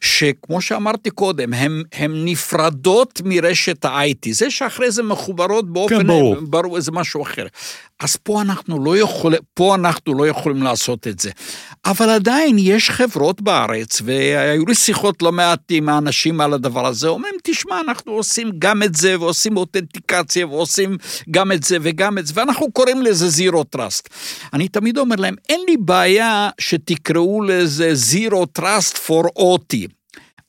שכמו 0.00 0.60
שאמרתי 0.60 1.10
קודם, 1.10 1.54
הן 1.92 2.24
נפרדות 2.24 3.22
מרשת 3.24 3.84
ה-IT, 3.84 4.32
זה 4.32 4.50
שאחרי 4.50 4.90
זה 4.90 5.02
מחוברות 5.02 5.72
באופן... 5.72 5.98
כן, 5.98 6.06
ברור. 6.06 6.36
ברור, 6.40 6.80
זה 6.80 6.92
משהו 6.92 7.22
אחר. 7.22 7.46
אז 8.00 8.16
פה 8.16 8.42
אנחנו, 8.42 8.84
לא 8.84 8.96
יכול, 8.96 9.34
פה 9.54 9.74
אנחנו 9.74 10.14
לא 10.14 10.26
יכולים 10.28 10.62
לעשות 10.62 11.06
את 11.06 11.18
זה. 11.18 11.30
אבל 11.84 12.10
עדיין 12.10 12.56
יש 12.58 12.90
חברות 12.90 13.40
בארץ, 13.40 14.02
והיו 14.04 14.66
לי 14.66 14.74
שיחות 14.74 15.22
לא 15.22 15.32
מעט 15.32 15.60
עם 15.70 15.88
האנשים 15.88 16.40
על 16.40 16.52
הדבר 16.52 16.86
הזה, 16.88 17.08
אומרים, 17.08 17.34
תשמע, 17.42 17.80
אנחנו 17.80 18.12
עושים 18.12 18.50
גם 18.58 18.82
את 18.82 18.94
זה, 18.94 19.20
ועושים 19.20 19.56
אותנטיקציה, 19.56 20.46
ועושים 20.46 20.96
גם 21.30 21.52
את 21.52 21.62
זה 21.62 21.76
וגם 21.80 22.18
את 22.18 22.26
זה, 22.26 22.32
ואנחנו 22.36 22.72
קוראים 22.72 23.02
לזה 23.02 23.28
zero 23.28 23.64
trust. 23.64 24.08
אני 24.52 24.68
תמיד 24.68 24.98
אומר 24.98 25.16
להם, 25.16 25.34
אין 25.48 25.60
לי 25.68 25.76
בעיה 25.76 26.50
שתקראו 26.60 27.42
לזה 27.42 27.94
zero 27.94 28.46
trust 28.46 28.98
for 28.98 29.24
OT. 29.36 29.86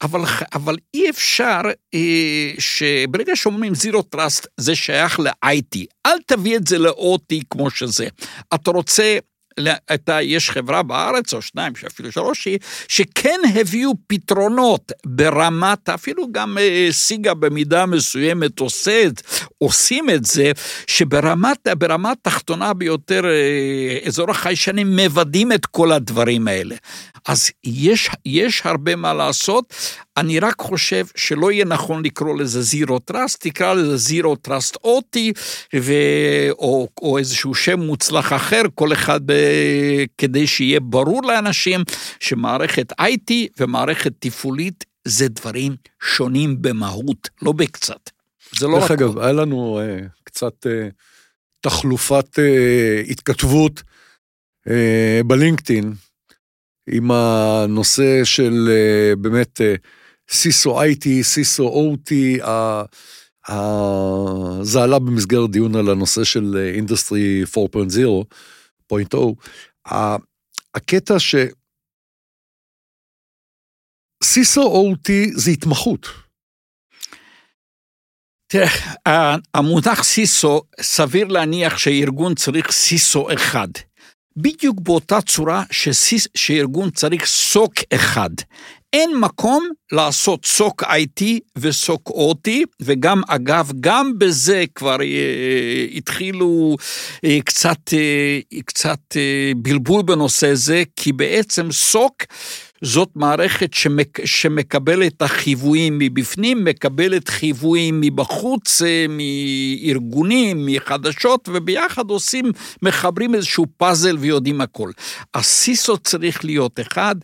אבל, 0.02 0.22
אבל 0.54 0.76
אי 0.94 1.10
אפשר 1.10 1.62
אה, 1.94 2.52
שברגע 2.60 3.36
שאומרים 3.36 3.76
zero 3.76 4.02
trust 4.02 4.48
זה 4.58 4.76
שייך 4.76 5.20
ל-IT, 5.20 5.78
אל 6.06 6.18
תביא 6.26 6.58
את 6.58 6.68
זה 6.68 6.78
ל-OT 6.78 7.36
כמו 7.50 7.70
שזה. 7.70 8.08
אתה 8.54 8.72
רוצה 8.72 9.18
אתה, 9.94 10.22
יש 10.22 10.50
חברה 10.50 10.84
בארץ, 10.84 11.34
או 11.34 11.42
שניים, 11.42 11.76
שאפילו 11.76 12.12
שלוש, 12.12 12.48
שכן 12.88 13.40
הביאו 13.56 13.92
פתרונות 14.08 14.92
ברמת, 15.06 15.90
אפילו 15.90 16.32
גם 16.32 16.58
אה, 16.58 16.88
סיגה 16.92 17.34
במידה 17.34 17.86
מסוימת 17.86 18.60
עושה, 18.60 19.04
עושים 19.58 20.10
את 20.10 20.26
זה, 20.26 20.52
שברמת 20.88 21.68
ברמת 21.78 22.18
תחתונה 22.22 22.74
ביותר, 22.74 23.26
אה, 23.26 24.08
אזור 24.08 24.32
החיישנים, 24.32 24.96
מוודאים 24.96 25.52
את 25.52 25.66
כל 25.66 25.92
הדברים 25.92 26.48
האלה. 26.48 26.76
אז 27.28 27.52
יש, 27.64 28.10
יש 28.26 28.62
הרבה 28.66 28.96
מה 28.96 29.14
לעשות, 29.14 29.74
אני 30.20 30.40
רק 30.40 30.62
חושב 30.62 31.06
שלא 31.16 31.52
יהיה 31.52 31.66
נכון 31.66 32.06
לקרוא 32.06 32.40
לזה 32.40 32.62
zero 32.62 33.00
trust, 33.00 33.48
תקרא 33.48 33.74
לזה 33.74 33.98
zero 33.98 34.36
trust 34.36 34.76
OT, 34.76 35.34
ו... 35.76 35.94
או, 36.52 36.88
או 37.02 37.18
איזשהו 37.18 37.56
שם 37.56 37.80
מוצלח 37.80 38.34
אחר, 38.34 38.62
כל 38.76 38.94
אחד 38.94 39.22
ב... 39.26 39.34
כדי 40.18 40.48
שיהיה 40.48 40.80
ברור 40.80 41.24
לאנשים 41.24 41.84
שמערכת 42.20 42.92
IT 43.02 43.34
ומערכת 43.60 44.12
תפעולית 44.20 44.86
זה 45.06 45.28
דברים 45.28 45.76
שונים 46.02 46.62
במהות, 46.62 47.30
לא 47.42 47.52
בקצת. 47.52 48.10
זה 48.58 48.68
לא 48.68 48.76
רק... 48.76 48.82
דרך 48.82 48.92
אגב, 48.92 49.20
היה 49.20 49.32
לנו 49.32 49.80
uh, 49.80 50.10
קצת 50.24 50.66
uh, 50.66 50.92
תחלופת 51.62 52.40
uh, 52.40 53.12
התכתבות 53.12 53.84
uh, 54.68 54.72
בלינקדאין, 55.26 55.94
עם 56.90 57.12
הנושא 57.12 58.24
של 58.24 58.70
uh, 58.70 59.16
באמת 59.16 59.62
סיסו 60.32 60.82
IT, 60.82 61.08
סיסו 61.22 61.94
OT, 61.94 62.44
זה 64.62 64.84
עלה 64.84 65.00
במסגרת 65.00 65.52
דיון 65.52 65.76
על 65.76 65.90
הנושא 65.90 66.24
של 66.24 66.72
industry 66.76 67.44
4.0, 69.88 69.94
הקטע 70.76 71.20
ש... 71.20 71.36
CISO 74.24 74.94
OT 74.94 75.12
זה 75.36 75.52
התמחות. 75.52 76.08
תראה, 78.52 79.36
המונח 79.54 80.04
CISO, 80.04 80.62
סביר 80.82 81.28
להניח 81.28 81.78
שארגון 81.78 82.36
צריך 82.36 82.72
CISO 82.72 83.34
אחד. 83.34 83.68
בדיוק 84.38 84.80
באותה 84.80 85.22
צורה 85.22 85.64
שסיס, 85.72 86.28
שארגון 86.36 86.92
צריך 86.92 87.26
SOC 87.26 87.74
אחד. 87.94 88.30
אין 88.94 89.18
מקום 89.18 89.68
לעשות 89.92 90.46
SOC 90.46 90.84
IT 90.84 91.24
וסוק 91.58 92.10
OT, 92.10 92.50
וגם 92.82 93.22
אגב, 93.28 93.72
גם 93.80 94.20
בזה 94.20 94.66
כבר 94.76 95.02
אה, 95.02 95.86
התחילו 95.96 96.76
אה, 97.26 97.38
קצת, 97.46 97.94
אה, 97.94 98.40
קצת 98.66 99.00
אה, 99.16 99.52
בלבול 99.58 100.02
בנושא 100.02 100.54
זה, 100.54 100.84
כי 100.96 101.12
בעצם 101.12 101.72
סוק 101.72 102.24
זאת 102.82 103.10
מערכת 103.16 103.74
שמק, 103.74 104.26
שמקבלת 104.26 105.22
החיוויים 105.22 106.00
מבפנים, 106.00 106.64
מקבלת 106.64 107.30
חיוויים 107.30 108.02
מבחוץ, 108.02 108.82
אה, 108.82 109.06
מארגונים, 109.10 110.66
מחדשות, 110.66 111.50
וביחד 111.54 112.10
עושים, 112.10 112.52
מחברים 112.82 113.36
איזשהו 113.36 113.66
פאזל 113.78 114.18
ויודעים 114.18 114.62
הכל. 114.62 114.92
הסיסו 115.34 115.98
צריך 115.98 116.46
להיות 116.46 116.80
אחד. 116.80 117.16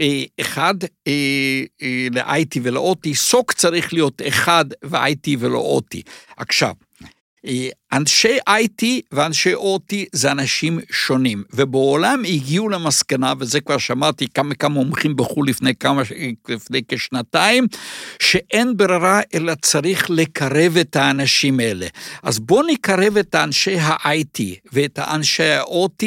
אה, 0.00 0.22
אחד 0.40 0.74
אה, 1.06 1.62
ל-IT 2.10 2.60
ול-OT, 2.62 3.14
סוק 3.14 3.52
צריך 3.52 3.92
להיות 3.92 4.22
אחד 4.28 4.64
ו-IT 4.84 5.36
ולא 5.38 5.78
OT. 5.78 6.00
עכשיו, 6.36 6.74
אנשי 7.92 8.38
IT 8.48 8.84
ואנשי 9.12 9.54
OT 9.54 9.94
זה 10.12 10.30
אנשים 10.30 10.80
שונים, 10.92 11.44
ובעולם 11.52 12.22
הגיעו 12.24 12.68
למסקנה, 12.68 13.32
וזה 13.38 13.60
כבר 13.60 13.78
שמעתי 13.78 14.26
כמה 14.34 14.54
כמה 14.54 14.74
מומחים 14.74 15.16
בחו"ל 15.16 15.48
לפני, 15.48 15.74
כמה, 15.74 16.02
לפני 16.48 16.82
כשנתיים, 16.88 17.66
שאין 18.18 18.76
ברירה 18.76 19.20
אלא 19.34 19.52
צריך 19.62 20.10
לקרב 20.10 20.76
את 20.80 20.96
האנשים 20.96 21.60
האלה. 21.60 21.86
אז 22.22 22.38
בואו 22.38 22.66
נקרב 22.66 23.16
את 23.16 23.34
האנשי 23.34 23.78
ה-IT 23.78 24.40
ואת 24.72 24.98
האנשי 24.98 25.42
ה-OT, 25.42 26.06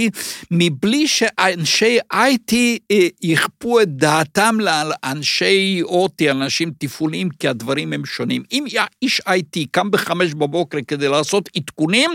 מבלי 0.51 1.07
שאנשי 1.07 1.97
IT 2.13 2.53
אה, 2.91 3.07
יכפו 3.21 3.81
את 3.81 3.97
דעתם 3.97 4.57
לאנשי 4.59 5.81
OT, 5.85 6.31
אנשים 6.31 6.71
תפעוליים, 6.77 7.29
כי 7.29 7.47
הדברים 7.47 7.93
הם 7.93 8.05
שונים. 8.05 8.43
אם 8.51 8.65
איש 9.01 9.21
IT 9.21 9.59
קם 9.71 9.91
בחמש 9.91 10.33
בבוקר 10.33 10.77
כדי 10.87 11.07
לעשות 11.07 11.49
עדכונים, 11.73 12.11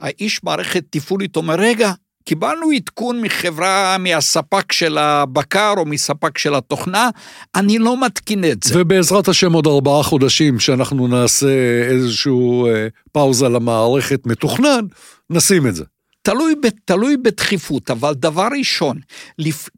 האיש 0.00 0.44
מערכת 0.44 0.84
תפעולית 0.90 1.36
אומר, 1.36 1.54
רגע, 1.54 1.92
קיבלנו 2.24 2.70
עדכון 2.70 3.20
מחברה, 3.20 3.96
מהספק 3.98 4.72
של 4.72 4.98
הבקר 4.98 5.74
או 5.76 5.86
מספק 5.86 6.38
של 6.38 6.54
התוכנה, 6.54 7.10
אני 7.54 7.78
לא 7.78 8.00
מתקין 8.06 8.44
את 8.44 8.62
זה. 8.62 8.80
ובעזרת 8.80 9.28
השם 9.28 9.52
עוד 9.52 9.66
ארבעה 9.66 10.02
חודשים 10.02 10.60
שאנחנו 10.60 11.08
נעשה 11.08 11.82
איזשהו 11.88 12.66
אה, 12.66 12.88
פאוזה 13.12 13.48
למערכת 13.48 14.26
מתוכנן, 14.26 14.86
נשים 15.30 15.66
את 15.66 15.74
זה. 15.74 15.84
תלוי, 16.22 16.54
תלוי 16.84 17.16
בדחיפות, 17.16 17.90
אבל 17.90 18.14
דבר 18.14 18.48
ראשון, 18.58 18.98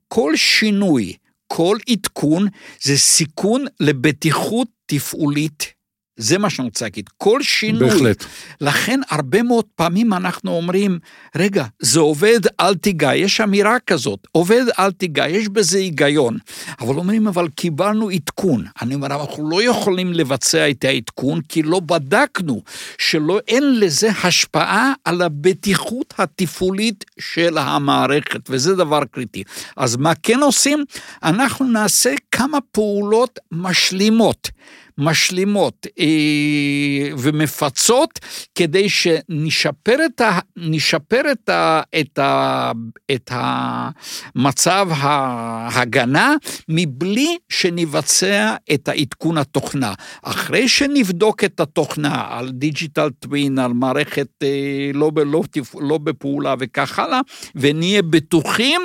כל 0.09 0.37
שינוי, 0.37 1.13
כל 1.47 1.77
עדכון, 1.89 2.47
זה 2.83 2.97
סיכון 2.99 3.65
לבטיחות 3.81 4.69
תפעולית 4.87 5.72
זה 6.17 6.39
מה 6.39 6.51
שאני 6.51 6.69
רוצה 6.69 6.85
להגיד, 6.85 7.09
כל 7.17 7.43
שינוי. 7.43 7.91
בהחלט. 7.91 8.25
לכן 8.61 9.01
הרבה 9.11 9.43
מאוד 9.43 9.65
פעמים 9.77 10.13
אנחנו 10.13 10.57
אומרים, 10.57 10.99
רגע, 11.37 11.65
זה 11.81 12.01
עובד, 12.01 12.41
אל 12.61 12.75
תיגע, 12.75 13.15
יש 13.15 13.41
אמירה 13.41 13.77
כזאת, 13.87 14.27
עובד, 14.33 14.65
אל 14.79 14.93
תיגע, 14.93 15.29
יש 15.29 15.49
בזה 15.49 15.79
היגיון. 15.79 16.39
אבל 16.81 16.95
אומרים, 16.95 17.29
אבל 17.29 17.49
קיבלנו 17.49 18.09
עדכון. 18.09 18.65
אני 18.83 18.95
אומר, 18.95 19.07
אנחנו 19.07 19.51
לא 19.51 19.63
יכולים 19.63 20.13
לבצע 20.13 20.71
את 20.71 20.85
העדכון, 20.85 21.41
כי 21.49 21.63
לא 21.63 21.81
בדקנו, 21.81 22.63
שאין 22.99 23.81
לזה 23.81 24.09
השפעה 24.25 24.93
על 25.05 25.23
הבטיחות 25.23 26.15
התפעולית 26.19 27.05
של 27.21 27.59
המערכת, 27.59 28.51
וזה 28.51 28.75
דבר 28.75 29.05
קריטי. 29.05 29.45
אז 29.77 29.97
מה 29.97 30.13
כן 30.23 30.41
עושים? 30.41 30.85
אנחנו 31.23 31.67
נעשה 31.67 32.15
כמה 32.33 32.59
פעולות 32.73 33.39
משלימות. 33.53 34.51
משלימות 34.99 35.87
אה, 36.01 37.15
ומפצות 37.19 38.19
כדי 38.55 38.89
שנשפר 38.89 39.97
את, 40.07 40.21
ה, 40.21 40.39
נשפר 40.57 41.21
את, 41.33 41.49
ה, 41.49 41.83
את, 42.01 42.19
ה, 42.19 42.73
את 43.13 43.31
המצב 43.35 44.89
ההגנה 44.91 46.35
מבלי 46.69 47.37
שנבצע 47.49 48.55
את 48.75 48.89
העדכון 48.89 49.39
התוכנה. 49.39 49.93
אחרי 50.23 50.69
שנבדוק 50.69 51.45
את 51.45 51.61
התוכנה 51.61 52.25
על 52.29 52.51
digital 52.51 53.11
twin, 53.11 53.59
על 53.59 53.73
מערכת 53.73 54.29
אה, 54.43 54.91
לא, 54.95 55.11
לא, 55.27 55.43
לא 55.81 55.99
בפעולה 55.99 56.55
וכך 56.59 56.99
הלאה, 56.99 57.21
ונהיה 57.55 58.03
בטוחים 58.03 58.83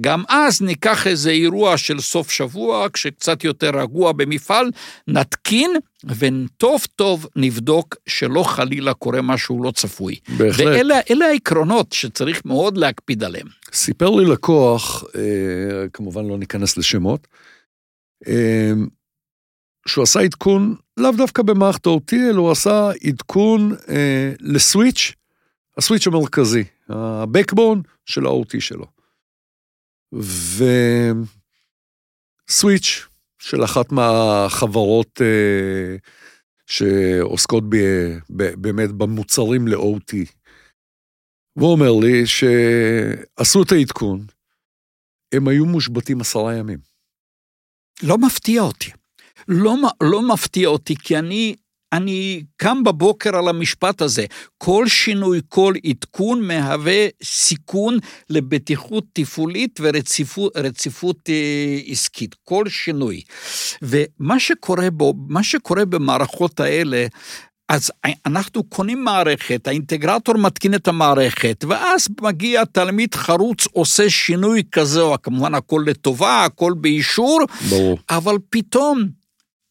גם 0.00 0.22
אז 0.28 0.62
ניקח 0.62 1.06
איזה 1.06 1.30
אירוע 1.30 1.76
של 1.76 2.00
סוף 2.00 2.30
שבוע, 2.30 2.86
כשקצת 2.92 3.44
יותר 3.44 3.70
רגוע 3.80 4.12
במפעל, 4.12 4.70
נתקין, 5.08 5.70
וטוב 6.04 6.86
טוב 6.96 7.26
נבדוק 7.36 7.96
שלא 8.06 8.42
חלילה 8.42 8.94
קורה 8.94 9.22
משהו 9.22 9.62
לא 9.62 9.70
צפוי. 9.70 10.16
בהחלט. 10.38 10.66
ואלה 10.66 11.26
העקרונות 11.26 11.92
שצריך 11.92 12.44
מאוד 12.44 12.76
להקפיד 12.76 13.24
עליהם. 13.24 13.46
סיפר 13.72 14.10
לי 14.10 14.24
לקוח, 14.24 15.04
אה, 15.14 15.88
כמובן 15.92 16.26
לא 16.26 16.38
ניכנס 16.38 16.76
לשמות, 16.76 17.28
אה, 18.28 18.72
שהוא 19.88 20.02
עשה 20.02 20.20
עדכון 20.20 20.74
לאו 20.96 21.12
דווקא 21.12 21.42
במערכת 21.42 21.86
אלא 22.12 22.40
הוא 22.40 22.50
עשה 22.50 22.90
עדכון 23.06 23.74
אה, 23.88 24.32
לסוויץ', 24.40 25.12
הסוויץ' 25.78 26.06
המרכזי, 26.06 26.64
ה-Backbone 26.88 27.78
של 28.06 28.26
ה-OT 28.26 28.60
שלו. 28.60 28.99
וסוויץ' 32.48 33.08
של 33.38 33.64
אחת 33.64 33.92
מהחברות 33.92 35.20
אה, 35.20 35.96
שעוסקות 36.66 37.64
ב, 37.68 37.76
ב, 38.30 38.42
באמת 38.54 38.90
במוצרים 38.90 39.68
ל-OT. 39.68 40.14
והוא 41.56 41.72
אומר 41.72 41.92
לי 42.02 42.26
שעשו 42.26 43.62
את 43.62 43.72
העדכון, 43.72 44.26
הם 45.34 45.48
היו 45.48 45.66
מושבתים 45.66 46.20
עשרה 46.20 46.56
ימים. 46.56 46.78
לא 48.02 48.18
מפתיע 48.18 48.62
אותי. 48.62 48.90
לא, 49.48 49.74
לא 50.02 50.34
מפתיע 50.34 50.68
אותי, 50.68 50.94
כי 50.96 51.18
אני 51.18 51.56
אני 51.92 52.42
קם 52.56 52.84
בבוקר 52.84 53.36
על 53.36 53.48
המשפט 53.48 54.02
הזה, 54.02 54.24
כל 54.58 54.88
שינוי, 54.88 55.40
כל 55.48 55.74
עדכון 55.86 56.42
מהווה 56.42 57.06
סיכון 57.22 57.98
לבטיחות 58.30 59.04
תפעולית 59.12 59.80
ורציפות 59.82 61.28
אה, 61.28 61.78
עסקית, 61.86 62.34
כל 62.44 62.68
שינוי. 62.68 63.22
ומה 63.82 64.40
שקורה 64.40 64.90
בו, 64.90 65.14
מה 65.28 65.42
שקורה 65.42 65.84
במערכות 65.84 66.60
האלה, 66.60 67.06
אז 67.68 67.90
אנחנו 68.26 68.64
קונים 68.64 69.04
מערכת, 69.04 69.66
האינטגרטור 69.66 70.36
מתקין 70.36 70.74
את 70.74 70.88
המערכת, 70.88 71.64
ואז 71.68 72.08
מגיע 72.20 72.64
תלמיד 72.64 73.14
חרוץ, 73.14 73.66
עושה 73.72 74.10
שינוי 74.10 74.62
כזה, 74.72 75.00
או 75.00 75.22
כמובן 75.22 75.54
הכל 75.54 75.82
לטובה, 75.86 76.44
הכל 76.44 76.72
באישור, 76.76 77.40
ברור. 77.68 77.98
אבל 78.10 78.36
פתאום 78.50 79.19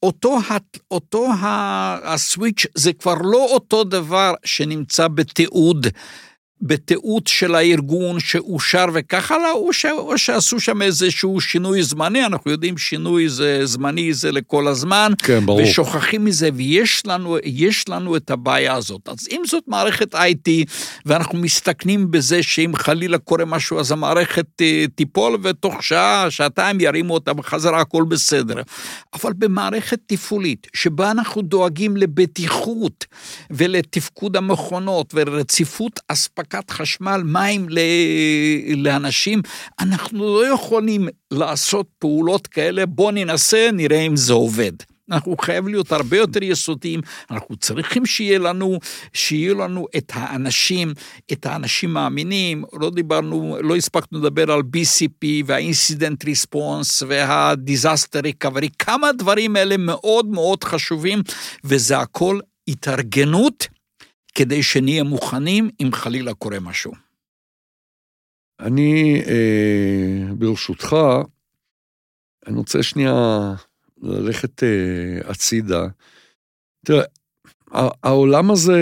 אותו, 0.04 0.38
אותו 0.92 1.28
הסוויץ' 2.04 2.66
זה 2.76 2.94
כבר 2.94 3.16
לא 3.22 3.48
אותו 3.52 3.84
דבר 3.84 4.34
שנמצא 4.46 5.08
בתיעוד 5.08 5.88
בתיעוד 6.62 7.28
של 7.28 7.56
הארגון 7.56 8.20
שאושר 8.20 8.86
וכך 8.94 9.32
הלאה, 9.32 9.52
או, 9.52 9.74
ש... 9.74 9.86
או 9.86 10.18
שעשו 10.18 10.60
שם 10.60 10.82
איזשהו 10.82 11.42
שינוי 11.42 11.84
זמני, 11.84 12.26
אנחנו 12.26 12.52
יודעים 12.52 12.78
שינוי 12.78 13.30
זה 13.30 13.66
זמני, 13.66 14.14
זה 14.14 14.32
לכל 14.32 14.68
הזמן, 14.68 15.14
כן, 15.18 15.46
ברור. 15.46 15.62
ושוכחים 15.62 16.26
מזה, 16.26 16.50
ויש 16.54 17.06
לנו, 17.06 17.38
לנו 17.90 18.16
את 18.16 18.32
הבעיה 18.32 18.74
הזאת. 18.74 19.10
אז 19.10 19.28
אם 19.32 19.42
זאת 19.48 19.64
מערכת 19.68 20.16
IT, 20.16 20.50
ואנחנו 21.06 21.38
מסתכנים 21.38 22.12
בזה 22.12 22.44
שאם 22.44 22.72
חלילה 22.76 23.18
קורה 23.18 23.46
משהו, 23.46 23.80
אז 23.80 23.92
המערכת 23.92 24.62
אה, 24.62 24.86
תיפול, 24.96 25.38
ותוך 25.44 25.84
שעה, 25.84 26.32
שעתיים 26.32 26.82
ירימו 26.82 27.14
אותה 27.14 27.34
בחזרה, 27.34 27.82
הכל 27.82 28.04
בסדר. 28.04 28.62
אבל 29.14 29.34
במערכת 29.34 30.00
תפעולית, 30.06 30.68
שבה 30.74 31.12
אנחנו 31.12 31.42
דואגים 31.42 31.98
לבטיחות 31.98 33.06
ולתפקוד 33.52 34.38
המכונות 34.38 35.14
ולרציפות 35.14 36.00
אספקה, 36.08 36.49
אספקת 36.50 36.72
חשמל, 36.72 37.22
מים 37.26 37.68
לאנשים, 38.78 39.42
אנחנו 39.80 40.20
לא 40.20 40.48
יכולים 40.54 41.08
לעשות 41.32 41.88
פעולות 42.00 42.48
כאלה, 42.48 42.86
בואו 42.86 43.12
ננסה, 43.12 43.70
נראה 43.74 44.00
אם 44.00 44.16
זה 44.16 44.34
עובד. 44.34 44.72
אנחנו 45.12 45.36
חייבים 45.42 45.74
להיות 45.74 45.92
הרבה 45.92 46.18
יותר 46.18 46.44
יסודיים, 46.44 47.02
אנחנו 47.32 47.56
צריכים 47.56 48.06
שיהיה 48.06 48.40
לנו, 48.40 48.80
שיהיו 49.14 49.58
לנו 49.58 49.88
את 49.98 50.12
האנשים, 50.16 50.94
את 51.32 51.46
האנשים 51.46 51.94
מאמינים, 51.94 52.64
לא 52.80 52.90
דיברנו, 52.90 53.58
לא 53.64 53.76
הספקנו 53.76 54.20
לדבר 54.20 54.52
על 54.52 54.62
BCP 54.62 55.26
וה-Incident 55.46 56.26
Response 56.26 57.06
וה-Disaster 57.08 58.24
Recovery, 58.24 58.70
כמה 58.80 59.12
דברים 59.12 59.58
אלה 59.58 59.78
מאוד 59.78 60.26
מאוד 60.26 60.64
חשובים, 60.64 61.22
וזה 61.64 61.98
הכל 61.98 62.40
התארגנות 62.68 63.68
כדי 64.36 64.64
שנהיה 64.64 65.04
מוכנים 65.04 65.70
אם 65.82 65.90
חלילה 65.94 66.34
קורה 66.34 66.60
משהו. 66.60 66.94
אני, 68.60 69.22
אה, 69.28 70.34
ברשותך, 70.38 70.96
אני 72.48 72.58
רוצה 72.58 72.84
שנייה 72.84 73.14
ללכת 74.02 74.64
אה, 74.64 75.32
הצידה. 75.32 75.88
תראה, 76.86 77.04
העולם 78.04 78.52
הזה 78.52 78.80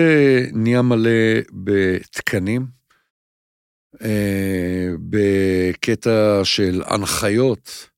נהיה 0.53 0.81
מלא 0.81 1.39
בתקנים, 1.51 2.65
אה, 4.01 4.89
בקטע 5.09 6.41
של 6.43 6.81
הנחיות, 6.85 7.89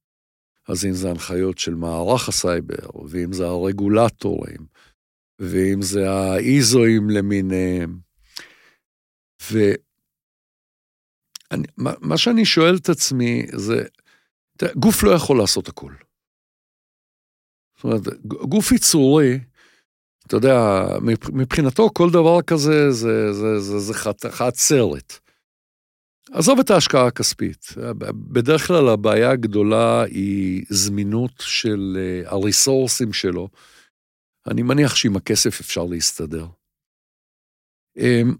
אז 0.68 0.86
אם 0.86 0.94
זה 0.94 1.10
הנחיות 1.10 1.58
של 1.58 1.76
מערך 1.76 2.30
הסייבר, 2.30 2.90
ואם 3.10 3.34
זה 3.34 3.46
הרגולטורים, 3.46 4.66
ואם 5.40 5.82
זה 5.82 6.12
האיזואים 6.12 7.10
למיניהם. 7.10 8.00
ומה 9.52 9.78
שאני 12.18 12.46
שואל 12.46 12.76
את 12.76 12.90
עצמי 12.90 13.46
זה, 13.56 13.84
תראה, 14.58 14.74
גוף 14.74 15.04
לא 15.04 15.12
יכול 15.12 15.38
לעשות 15.38 15.68
הכל. 15.68 15.94
זאת 17.76 17.84
אומרת, 17.84 18.02
גוף 18.26 18.72
יצורי 18.72 19.40
אתה 20.30 20.38
יודע, 20.38 20.86
מבחינתו 21.34 21.90
כל 21.94 22.10
דבר 22.10 22.42
כזה 22.42 22.92
זה, 22.92 23.34
זה, 23.34 23.60
זה, 23.60 23.80
זה 23.80 23.94
חתיכת 23.94 24.56
סרט. 24.56 25.20
עזוב 26.32 26.60
את 26.60 26.70
ההשקעה 26.70 27.08
הכספית. 27.08 27.66
בדרך 28.32 28.68
כלל 28.68 28.90
הבעיה 28.90 29.32
הגדולה 29.32 30.04
היא 30.04 30.66
זמינות 30.70 31.32
של 31.40 31.98
אה, 32.00 32.32
הריסורסים 32.32 33.14
שלו. 33.14 33.50
אני 34.48 34.62
מניח 34.62 34.96
שעם 34.96 35.16
הכסף 35.16 35.60
אפשר 35.60 35.86
להסתדר. 35.86 36.46
אמ, 37.98 38.36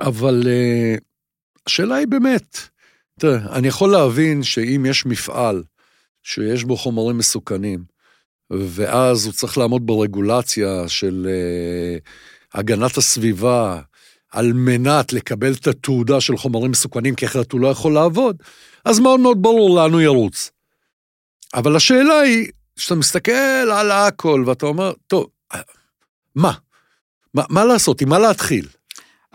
אבל 0.00 0.42
אה, 0.46 0.94
השאלה 1.66 1.94
היא 1.94 2.06
באמת, 2.06 2.58
תראה, 3.20 3.56
אני 3.56 3.68
יכול 3.68 3.92
להבין 3.92 4.42
שאם 4.42 4.86
יש 4.88 5.06
מפעל 5.06 5.62
שיש 6.22 6.64
בו 6.64 6.76
חומרים 6.76 7.18
מסוכנים, 7.18 7.84
ואז 8.50 9.26
הוא 9.26 9.32
צריך 9.32 9.58
לעמוד 9.58 9.86
ברגולציה 9.86 10.88
של 10.88 11.26
uh, 11.26 12.58
הגנת 12.58 12.96
הסביבה, 12.96 13.80
על 14.32 14.52
מנת 14.52 15.12
לקבל 15.12 15.52
את 15.52 15.66
התעודה 15.66 16.20
של 16.20 16.36
חומרים 16.36 16.70
מסוכנים, 16.70 17.14
כי 17.14 17.26
אחרת 17.26 17.52
הוא 17.52 17.60
לא 17.60 17.68
יכול 17.68 17.94
לעבוד, 17.94 18.36
אז 18.84 18.98
מאוד 18.98 19.20
מאוד 19.20 19.42
ברור 19.42 19.76
לאן 19.76 19.92
הוא 19.92 20.00
ירוץ. 20.00 20.50
אבל 21.54 21.76
השאלה 21.76 22.20
היא, 22.20 22.50
כשאתה 22.76 22.94
מסתכל 22.94 23.32
על 23.72 23.90
הכל 23.90 24.44
ואתה 24.46 24.66
אומר, 24.66 24.92
טוב, 25.06 25.26
מה? 26.34 26.52
מה, 27.34 27.42
מה 27.48 27.64
לעשות, 27.64 28.00
עם 28.00 28.08
מה 28.08 28.18
להתחיל? 28.18 28.68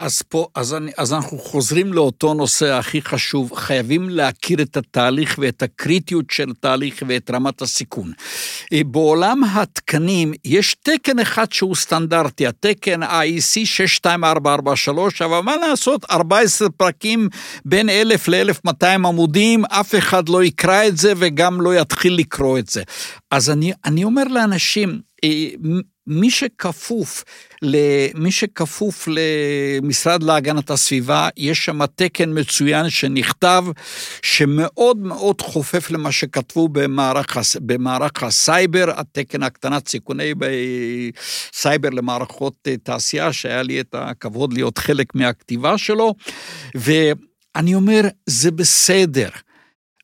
אז 0.02 0.22
פה, 0.22 0.48
אז, 0.56 0.74
אני, 0.74 0.92
אז 0.98 1.14
אנחנו 1.14 1.40
חוזרים 1.40 1.94
לאותו 1.94 2.34
נושא 2.34 2.74
הכי 2.74 3.02
חשוב, 3.02 3.56
חייבים 3.56 4.10
להכיר 4.10 4.62
את 4.62 4.78
התהליך 4.78 5.36
ואת 5.42 5.64
הקריטיות 5.64 6.26
של 6.32 6.50
התהליך 6.50 7.04
ואת 7.08 7.32
רמת 7.32 7.62
הסיכון. 7.62 8.12
אה, 8.74 8.82
בעולם 8.86 9.44
התקנים 9.44 10.34
יש 10.46 10.76
תקן 10.84 11.20
אחד 11.20 11.52
שהוא 11.52 11.76
סטנדרטי, 11.76 12.48
התקן 12.48 13.04
IEC 13.04 13.66
62443, 13.66 15.22
אבל 15.22 15.40
מה 15.40 15.56
לעשות, 15.56 16.06
14 16.12 16.70
פרקים 16.70 17.30
בין 17.66 17.90
1,000 17.90 18.28
ל-1,200 18.28 18.86
עמודים, 18.86 19.66
אף 19.66 19.96
אחד 19.96 20.30
לא 20.30 20.44
יקרא 20.44 20.88
את 20.88 20.98
זה 20.98 21.14
וגם 21.18 21.62
לא 21.62 21.76
יתחיל 21.76 22.14
לקרוא 22.16 22.60
את 22.60 22.68
זה. 22.70 22.84
אז 23.32 23.50
אני, 23.50 23.72
אני 23.86 24.04
אומר 24.04 24.24
לאנשים, 24.24 25.02
אה, 25.24 25.48
מי 26.12 26.32
שכפוף, 26.32 27.24
מי 28.16 28.32
שכפוף 28.32 29.08
למשרד 29.08 30.24
להגנת 30.24 30.70
הסביבה, 30.70 31.30
יש 31.38 31.66
שם 31.66 31.86
תקן 31.86 32.40
מצוין 32.40 32.90
שנכתב, 32.90 33.66
שמאוד 34.22 34.98
מאוד 34.98 35.42
חופף 35.42 35.92
למה 35.92 36.12
שכתבו 36.12 36.70
במערך, 36.70 37.38
במערך 37.62 38.24
הסייבר, 38.24 39.00
התקן 39.00 39.44
הקטנת 39.44 39.88
סיכוני 39.88 40.34
סייבר 41.54 41.90
למערכות 41.90 42.54
אה, 42.68 42.78
תעשייה, 42.78 43.34
שהיה 43.34 43.64
לי 43.64 43.80
את 43.80 43.96
הכבוד 43.98 44.54
להיות 44.54 44.78
חלק 44.78 45.16
מהכתיבה 45.16 45.78
שלו, 45.78 46.16
ואני 46.76 47.76
אומר, 47.76 48.02
זה 48.26 48.52
בסדר. 48.52 49.30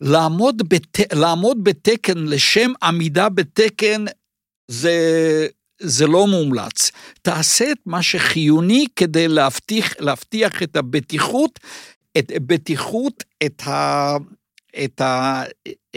לעמוד, 0.02 0.70
בת... 0.70 1.14
לעמוד 1.14 1.64
בתקן 1.64 2.18
לשם 2.18 2.72
עמידה 2.84 3.30
בתקן 3.30 4.06
זה 4.68 5.48
זה 5.80 6.08
לא 6.08 6.28
מומלץ. 6.28 6.92
תעשה 7.22 7.72
את 7.72 7.78
מה 7.86 8.04
שחיוני 8.04 8.86
כדי 8.96 9.28
להבטיח, 9.28 9.94
להבטיח 10.00 10.64
את 10.64 10.76
הבטיחות, 10.76 11.60
את 12.18 12.32
בטיחות, 12.42 13.24
את 13.46 13.62
ה... 13.68 14.18
את, 14.84 15.02
ה, 15.02 15.44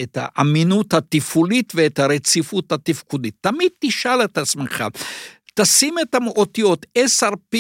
את 0.03 0.18
האמינות 0.20 0.95
התפעולית 0.95 1.72
ואת 1.76 1.99
הרציפות 1.99 2.72
התפקודית. 2.72 3.35
תמיד 3.41 3.70
תשאל 3.78 4.24
את 4.24 4.39
עצמך, 4.39 4.85
תשים 5.55 5.94
את 6.03 6.14
האותיות 6.14 6.86
SRP 6.98 7.57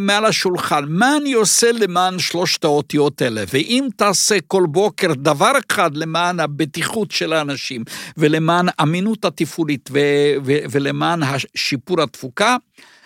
מעל 0.00 0.24
השולחן, 0.24 0.84
מה 0.88 1.16
אני 1.16 1.32
עושה 1.32 1.72
למען 1.72 2.18
שלושת 2.18 2.64
האותיות 2.64 3.22
האלה? 3.22 3.44
ואם 3.52 3.88
תעשה 3.96 4.40
כל 4.46 4.64
בוקר 4.68 5.14
דבר 5.14 5.52
אחד 5.70 5.96
למען 5.96 6.40
הבטיחות 6.40 7.10
של 7.10 7.32
האנשים 7.32 7.84
ולמען 8.16 8.66
אמינות 8.82 9.24
התפעולית 9.24 9.90
ו- 9.92 10.34
ו- 10.44 10.64
ולמען 10.70 11.20
שיפור 11.56 12.02
התפוקה, 12.02 12.56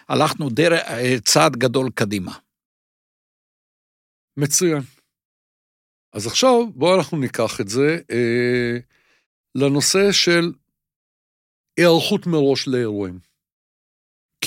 הלכנו 0.08 0.50
דרך 0.50 0.80
צעד 1.24 1.56
גדול 1.56 1.90
קדימה. 1.94 2.32
מצוין. 4.36 4.82
אז 6.12 6.26
עכשיו 6.26 6.66
בואו 6.74 6.98
אנחנו 6.98 7.18
ניקח 7.18 7.60
את 7.60 7.68
זה 7.68 7.98
אה, 8.10 8.78
לנושא 9.54 10.12
של 10.12 10.52
היערכות 11.76 12.26
מראש 12.26 12.68
לאירועים. 12.68 13.25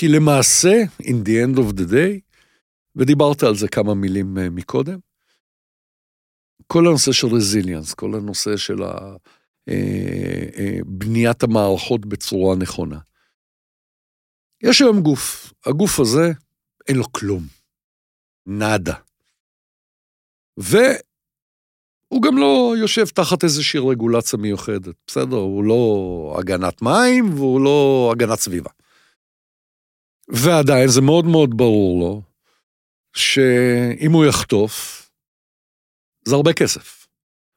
כי 0.00 0.08
למעשה, 0.08 0.82
in 1.02 1.16
the 1.24 1.46
end 1.46 1.58
of 1.58 1.72
the 1.78 1.90
day, 1.90 2.20
ודיברת 2.96 3.42
על 3.42 3.56
זה 3.56 3.68
כמה 3.68 3.94
מילים 3.94 4.38
אה, 4.38 4.50
מקודם, 4.50 4.98
כל 6.66 6.86
הנושא 6.86 7.12
של 7.12 7.26
רזיליאנס, 7.26 7.94
כל 7.94 8.14
הנושא 8.14 8.56
של. 8.56 8.82
אה, 8.82 9.16
אה, 9.68 10.78
בניית 10.86 11.42
המערכות 11.42 12.06
בצורה 12.06 12.56
נכונה. 12.56 12.98
יש 14.62 14.80
היום 14.80 15.00
גוף, 15.00 15.52
הגוף 15.66 16.00
הזה, 16.00 16.32
אין 16.88 16.96
לו 16.96 17.12
כלום. 17.12 17.42
נאדה. 18.46 18.94
והוא 20.56 22.22
גם 22.22 22.38
לא 22.38 22.74
יושב 22.78 23.06
תחת 23.06 23.44
איזושהי 23.44 23.80
רגולציה 23.80 24.38
מיוחדת, 24.38 24.94
בסדר? 25.06 25.36
הוא 25.36 25.64
לא 25.64 26.34
הגנת 26.38 26.82
מים 26.82 27.34
והוא 27.34 27.60
לא 27.60 28.10
הגנת 28.12 28.38
סביבה. 28.38 28.70
ועדיין 30.32 30.88
זה 30.88 31.00
מאוד 31.00 31.24
מאוד 31.24 31.56
ברור 31.56 32.00
לו 32.00 32.22
שאם 33.16 34.12
הוא 34.12 34.24
יחטוף, 34.24 35.00
זה 36.24 36.34
הרבה 36.34 36.52
כסף. 36.52 37.06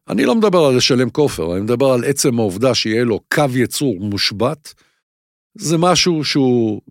אני 0.09 0.25
לא 0.25 0.35
מדבר 0.35 0.59
על 0.59 0.77
לשלם 0.77 1.09
כופר, 1.09 1.53
אני 1.53 1.61
מדבר 1.61 1.85
על 1.85 2.03
עצם 2.03 2.39
העובדה 2.39 2.75
שיהיה 2.75 3.03
לו 3.03 3.19
קו 3.33 3.45
ייצור 3.55 3.99
מושבת. 3.99 4.73
זה 5.57 5.77
משהו 5.79 6.23
שהוא, 6.23 6.81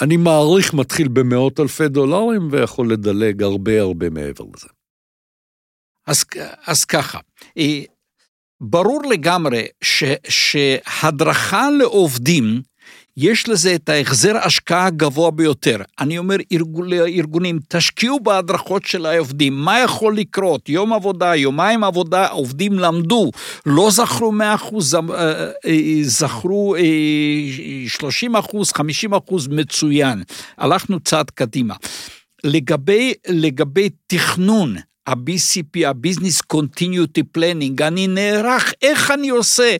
אני 0.00 0.16
מעריך, 0.16 0.74
מתחיל 0.74 1.08
במאות 1.08 1.60
אלפי 1.60 1.88
דולרים 1.88 2.48
ויכול 2.50 2.92
לדלג 2.92 3.42
הרבה 3.42 3.80
הרבה 3.80 4.10
מעבר 4.10 4.44
לזה. 4.56 4.68
אז, 6.06 6.24
אז 6.66 6.84
ככה, 6.84 7.18
אה, 7.58 7.82
ברור 8.60 9.02
לגמרי 9.10 9.66
ש, 9.82 10.04
שהדרכה 10.28 11.70
לעובדים 11.78 12.62
יש 13.20 13.48
לזה 13.48 13.74
את 13.74 13.88
ההחזר 13.88 14.36
השקעה 14.36 14.86
הגבוה 14.86 15.30
ביותר. 15.30 15.76
אני 16.00 16.18
אומר 16.18 16.36
לארגונים, 16.74 17.58
תשקיעו 17.68 18.20
בהדרכות 18.20 18.84
של 18.84 19.06
העובדים, 19.06 19.54
מה 19.54 19.80
יכול 19.80 20.16
לקרות? 20.16 20.68
יום 20.68 20.92
עבודה, 20.92 21.36
יומיים 21.36 21.84
עבודה, 21.84 22.28
עובדים 22.28 22.78
למדו, 22.78 23.30
לא 23.66 23.90
זכרו 23.90 24.32
100 24.32 24.54
אחוז, 24.54 24.94
אה, 24.94 25.00
אה, 25.66 25.98
זכרו 26.02 26.76
30 27.86 28.34
אה, 28.36 28.40
אחוז, 28.40 28.72
50 28.72 29.14
אחוז, 29.14 29.48
מצוין. 29.48 30.22
הלכנו 30.58 31.00
צעד 31.00 31.30
קדימה. 31.30 31.74
לגבי, 32.44 33.14
לגבי 33.28 33.88
תכנון, 34.06 34.76
ה-BCP, 35.06 35.86
ה-Business 35.86 36.56
Continuity 36.56 37.38
Planning, 37.38 37.82
אני 37.82 38.06
נערך, 38.06 38.72
איך 38.82 39.10
אני 39.10 39.28
עושה? 39.28 39.76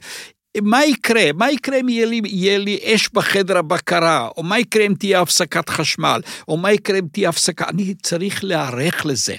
מה 0.63 0.85
יקרה? 0.85 1.31
מה 1.35 1.51
יקרה 1.51 1.81
אם 1.81 1.89
יהיה 1.89 2.07
לי, 2.07 2.21
יהיה 2.25 2.59
לי 2.59 2.79
אש 2.85 3.09
בחדר 3.13 3.59
הבקרה? 3.59 4.29
או 4.37 4.43
מה 4.43 4.59
יקרה 4.59 4.87
אם 4.87 4.95
תהיה 4.99 5.21
הפסקת 5.21 5.69
חשמל? 5.69 6.21
או 6.49 6.57
מה 6.57 6.73
יקרה 6.73 6.99
אם 6.99 7.07
תהיה 7.13 7.29
הפסקה? 7.29 7.65
אני 7.69 7.95
צריך 8.03 8.45
להיערך 8.45 9.07
לזה. 9.07 9.35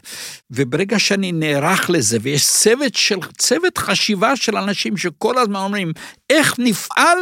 וברגע 0.51 0.99
שאני 0.99 1.31
נערך 1.31 1.89
לזה, 1.89 2.17
ויש 2.21 2.47
צוות, 2.47 2.95
של, 2.95 3.19
צוות 3.37 3.77
חשיבה 3.77 4.35
של 4.35 4.57
אנשים 4.57 4.97
שכל 4.97 5.37
הזמן 5.37 5.59
אומרים, 5.59 5.91
איך 6.29 6.55
נפעל 6.59 7.17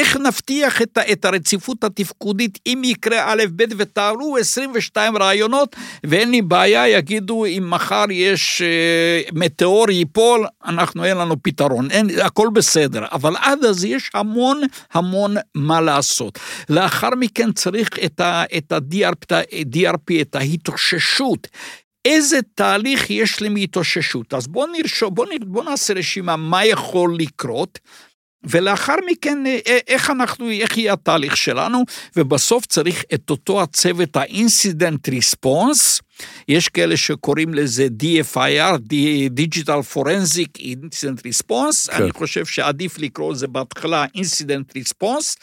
איך 0.00 0.16
נבטיח 0.16 0.82
את, 0.82 0.98
את 1.12 1.24
הרציפות 1.24 1.84
התפקודית 1.84 2.58
אם 2.66 2.82
יקרה 2.84 3.32
א', 3.32 3.42
ב', 3.56 3.64
ותארו 3.76 4.36
22 4.38 5.16
רעיונות, 5.16 5.76
ואין 6.04 6.30
לי 6.30 6.42
בעיה, 6.42 6.88
יגידו, 6.88 7.44
אם 7.44 7.66
מחר 7.70 8.04
יש 8.10 8.62
אה, 8.62 9.20
מטאור 9.32 9.90
ייפול, 9.90 10.46
אנחנו, 10.64 11.04
אין 11.04 11.16
לנו 11.16 11.42
פתרון, 11.42 11.90
אין, 11.90 12.08
הכל 12.22 12.48
בסדר. 12.52 13.04
אבל 13.12 13.36
עד 13.38 13.64
אז 13.64 13.84
יש 13.84 14.10
המון 14.14 14.60
המון 14.92 15.34
מה 15.54 15.80
לעשות. 15.80 16.38
לאחר 16.68 17.10
מכן 17.16 17.52
צריך 17.52 17.88
את 18.04 18.72
ה-DRP, 19.32 20.20
את 20.20 20.34
ההתאוששות. 20.34 21.48
איזה 22.04 22.38
תהליך 22.54 23.10
יש 23.10 23.40
לי 23.40 23.48
מהתאוששות? 23.48 24.34
אז 24.34 24.46
בואו 24.46 24.66
בואו 25.10 25.28
בוא 25.46 25.64
נעשה 25.64 25.94
רשימה 25.94 26.36
מה 26.36 26.64
יכול 26.64 27.16
לקרות. 27.18 27.78
ולאחר 28.44 28.94
מכן, 29.10 29.46
אה, 29.46 29.78
איך 29.88 30.10
אנחנו, 30.10 30.50
איך 30.50 30.78
יהיה 30.78 30.92
התהליך 30.92 31.36
שלנו, 31.36 31.84
ובסוף 32.16 32.66
צריך 32.66 33.04
את 33.14 33.30
אותו 33.30 33.62
הצוות 33.62 34.16
ה-incident 34.16 35.10
response, 35.10 36.00
יש 36.48 36.68
כאלה 36.68 36.96
שקוראים 36.96 37.54
לזה 37.54 37.88
DFIR, 38.02 38.78
Digital 39.38 39.94
Forensic 39.94 40.60
Incident 40.60 41.20
Response, 41.28 41.90
כן. 41.90 42.02
אני 42.02 42.12
חושב 42.12 42.46
שעדיף 42.46 42.98
לקרוא 42.98 43.32
לזה 43.32 43.46
בהתחלה 43.46 44.04
Incident 44.16 44.78
Response, 44.78 45.36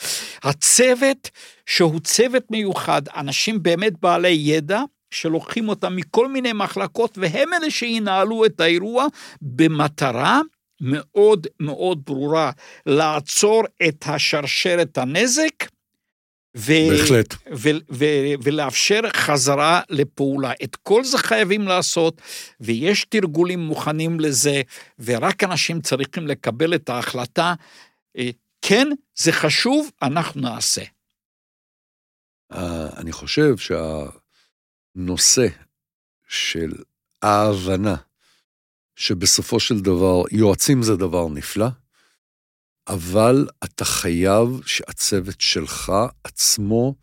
הצוות 0.43 1.29
שהוא 1.65 1.99
צוות 1.99 2.43
מיוחד, 2.51 3.01
אנשים 3.15 3.63
באמת 3.63 3.93
בעלי 4.01 4.37
ידע, 4.41 4.81
שלוקחים 5.11 5.69
אותם 5.69 5.95
מכל 5.95 6.27
מיני 6.27 6.53
מחלקות, 6.53 7.17
והם 7.17 7.53
אלה 7.53 7.71
שינהלו 7.71 8.45
את 8.45 8.59
האירוע 8.59 9.05
במטרה 9.41 10.41
מאוד 10.81 11.47
מאוד 11.59 12.01
ברורה, 12.05 12.51
לעצור 12.85 13.63
את 13.87 14.05
השרשרת 14.07 14.97
הנזק, 14.97 15.63
ו- 16.57 16.89
בהחלט. 16.89 17.33
ו- 17.53 17.69
ו- 17.91 18.33
ולאפשר 18.43 19.01
חזרה 19.15 19.81
לפעולה. 19.89 20.51
את 20.63 20.75
כל 20.75 21.03
זה 21.03 21.17
חייבים 21.17 21.61
לעשות, 21.61 22.21
ויש 22.59 23.05
תרגולים 23.09 23.59
מוכנים 23.59 24.19
לזה, 24.19 24.61
ורק 24.99 25.43
אנשים 25.43 25.81
צריכים 25.81 26.27
לקבל 26.27 26.75
את 26.75 26.89
ההחלטה, 26.89 27.53
אה, 28.17 28.29
כן, 28.61 28.87
זה 29.15 29.31
חשוב, 29.31 29.91
אנחנו 30.01 30.41
נעשה. 30.41 30.83
אה, 32.51 32.89
אני 32.97 33.11
חושב 33.11 33.55
שהנושא 34.95 35.47
של 36.27 36.71
ההבנה 37.21 37.95
שבסופו 38.97 39.59
של 39.59 39.79
דבר 39.79 40.21
יועצים 40.31 40.83
זה 40.83 40.95
דבר 40.95 41.27
נפלא, 41.27 41.67
אבל 42.87 43.47
אתה 43.63 43.85
חייב 43.85 44.61
שהצוות 44.65 45.41
שלך 45.41 45.91
עצמו 46.23 46.95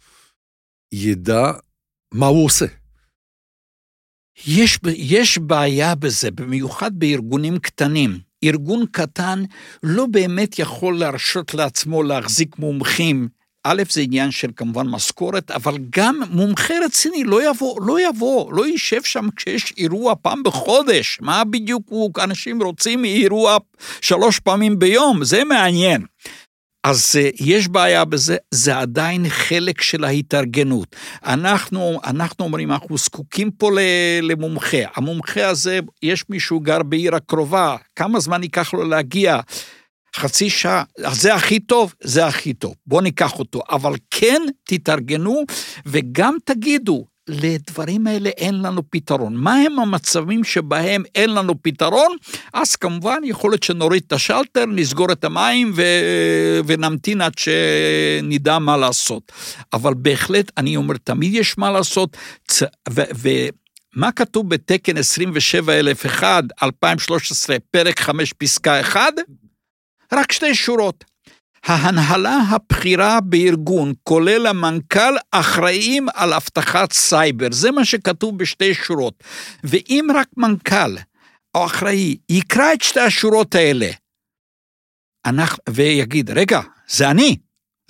ידע 0.93 1.53
מה 2.15 2.27
הוא 2.27 2.45
עושה. 2.45 2.67
יש, 4.47 4.79
יש 4.97 5.39
בעיה 5.39 5.95
בזה, 5.95 6.31
במיוחד 6.31 6.91
בארגונים 6.99 7.59
קטנים. 7.59 8.19
ארגון 8.45 8.87
קטן 8.93 9.43
לא 9.83 10.07
באמת 10.07 10.59
יכול 10.59 10.99
להרשות 10.99 11.55
לעצמו 11.55 12.03
להחזיק 12.03 12.59
מומחים 12.59 13.29
א', 13.65 13.83
זה 13.91 14.01
עניין 14.01 14.31
של 14.31 14.49
כמובן 14.57 14.87
משכורת, 14.87 15.51
אבל 15.51 15.77
גם 15.91 16.21
מומחה 16.31 16.75
רציני 16.85 17.25
לא 17.25 17.51
יבוא, 17.51 17.81
לא 17.87 18.09
יבוא, 18.09 18.53
לא 18.53 18.67
יישב 18.67 19.03
שם 19.03 19.29
כשיש 19.37 19.75
אירוע 19.79 20.15
פעם 20.23 20.43
בחודש. 20.43 21.19
מה 21.21 21.45
בדיוק 21.45 21.83
הוא, 21.89 22.11
אנשים 22.19 22.63
רוצים 22.63 23.05
אירוע 23.05 23.57
שלוש 24.01 24.41
פעמים 24.41 24.79
ביום, 24.79 25.25
זה 25.25 25.45
מעניין. 25.45 26.05
אז 26.85 27.17
uh, 27.19 27.37
יש 27.41 27.69
בעיה 27.69 28.05
בזה, 28.05 28.37
זה 28.51 28.79
עדיין 28.79 29.29
חלק 29.29 29.81
של 29.81 30.05
ההתארגנות. 30.05 30.97
אנחנו, 31.27 32.01
אנחנו 32.05 32.45
אומרים, 32.45 32.73
אנחנו 32.73 32.99
זקוקים 32.99 33.51
פה 33.51 33.71
למומחה. 34.23 34.77
המומחה 34.97 35.47
הזה, 35.47 35.81
יש 36.03 36.25
מישהו 36.29 36.61
גר 36.61 36.83
בעיר 36.83 37.15
הקרובה, 37.15 37.77
כמה 37.97 38.21
זמן 38.21 38.43
ייקח 38.43 38.75
לו 38.75 38.85
להגיע? 38.85 39.41
חצי 40.15 40.51
שעה, 40.51 40.83
זה 41.13 41.35
הכי 41.35 41.61
טוב, 41.61 41.95
זה 42.01 42.27
הכי 42.27 42.55
טוב, 42.55 42.75
בואו 42.87 43.01
ניקח 43.01 43.39
אותו. 43.39 43.63
אבל 43.71 43.93
כן 44.11 44.43
תתארגנו 44.65 45.45
וגם 45.87 46.37
תגידו, 46.45 47.07
לדברים 47.29 48.07
האלה 48.07 48.29
אין 48.29 48.63
לנו 48.63 48.83
פתרון. 48.91 49.37
מה 49.37 49.55
הם 49.55 49.79
המצבים 49.79 50.45
שבהם 50.45 51.03
אין 51.15 51.35
לנו 51.35 51.63
פתרון? 51.63 52.17
אז 52.53 52.77
כמובן, 52.77 53.21
יכול 53.25 53.51
להיות 53.51 53.63
שנוריד 53.63 54.03
את 54.07 54.13
השלטר, 54.13 54.65
נסגור 54.67 55.13
את 55.13 55.25
המים 55.25 55.73
ו... 55.75 55.83
ונמתין 56.67 57.21
עד 57.21 57.33
שנדע 57.39 58.59
מה 58.59 58.77
לעשות. 58.77 59.33
אבל 59.73 59.95
בהחלט, 59.95 60.53
אני 60.57 60.77
אומר, 60.77 60.95
תמיד 61.05 61.35
יש 61.35 61.59
מה 61.59 61.71
לעשות, 61.71 62.17
ו... 62.91 63.03
ו... 63.15 63.29
מה 63.97 64.13
כתוב 64.13 64.49
בתקן 64.49 64.97
27001, 64.97 66.45
2013, 66.63 67.57
פרק 67.71 68.01
5, 68.01 68.33
פסקה 68.33 68.81
1? 68.81 69.01
רק 70.17 70.33
שתי 70.33 70.55
שורות. 70.55 71.05
ההנהלה 71.65 72.39
הבכירה 72.51 73.21
בארגון, 73.21 73.93
כולל 74.03 74.47
המנכ"ל, 74.47 75.15
אחראים 75.31 76.07
על 76.15 76.33
אבטחת 76.33 76.93
סייבר. 76.93 77.49
זה 77.51 77.71
מה 77.71 77.85
שכתוב 77.85 78.39
בשתי 78.39 78.75
שורות. 78.75 79.25
ואם 79.65 80.09
רק 80.15 80.29
מנכ"ל 80.37 80.97
או 81.55 81.67
אחראי 81.67 82.17
יקרא 82.29 82.73
את 82.73 82.83
שתי 82.83 83.01
השורות 83.01 83.55
האלה, 83.55 83.91
אנחנו, 85.27 85.63
ויגיד, 85.69 86.31
רגע, 86.31 86.61
זה 86.89 87.11
אני, 87.11 87.37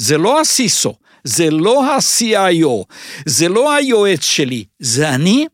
זה 0.00 0.18
לא 0.18 0.40
הסיסו, 0.40 0.94
זה 1.24 1.50
לא 1.50 1.84
ה-CIO, 1.84 2.84
זה 3.26 3.48
לא 3.48 3.72
היועץ 3.72 4.22
שלי, 4.22 4.64
זה 4.78 5.14
אני, 5.14 5.46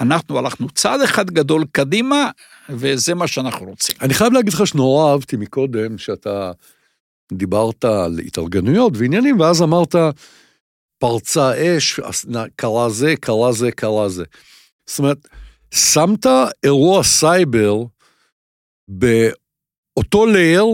אנחנו 0.00 0.38
הלכנו 0.38 0.70
צעד 0.70 1.00
אחד 1.00 1.30
גדול 1.30 1.64
קדימה, 1.72 2.30
וזה 2.68 3.14
מה 3.14 3.26
שאנחנו 3.26 3.66
רוצים. 3.66 3.96
אני 4.00 4.14
חייב 4.14 4.32
להגיד 4.32 4.52
לך 4.52 4.66
שנורא 4.66 5.12
אהבתי 5.12 5.36
מקודם, 5.36 5.98
שאתה 5.98 6.52
דיברת 7.32 7.84
על 7.84 8.18
התארגנויות 8.26 8.92
ועניינים, 8.96 9.40
ואז 9.40 9.62
אמרת, 9.62 9.94
פרצה 10.98 11.76
אש, 11.76 12.00
קרה 12.56 12.90
זה, 12.90 13.14
קרה 13.20 13.52
זה, 13.52 13.70
קרה 13.72 14.08
זה. 14.08 14.24
זאת 14.86 14.98
אומרת, 14.98 15.28
שמת 15.74 16.26
אירוע 16.64 17.02
סייבר 17.02 17.82
באותו 18.88 20.26
layer, 20.26 20.64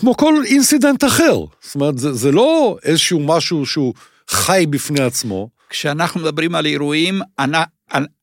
כמו 0.00 0.16
כל 0.16 0.34
incident 0.46 1.04
אחר. 1.04 1.34
זאת 1.60 1.74
אומרת, 1.74 1.98
זה, 1.98 2.12
זה 2.12 2.32
לא 2.32 2.78
איזשהו 2.82 3.20
משהו 3.20 3.66
שהוא 3.66 3.94
חי 4.30 4.64
בפני 4.70 5.00
עצמו. 5.00 5.48
כשאנחנו 5.70 6.20
מדברים 6.20 6.54
על 6.54 6.66
אירועים, 6.66 7.20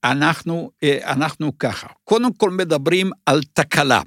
אנחנו, 0.03 0.71
אה, 0.83 0.97
אנחנו 1.03 1.59
ככה, 1.59 1.87
קודם 2.03 2.33
כל 2.33 2.49
מדברים 2.49 3.11
על 3.25 3.41
תקלה. 3.53 4.01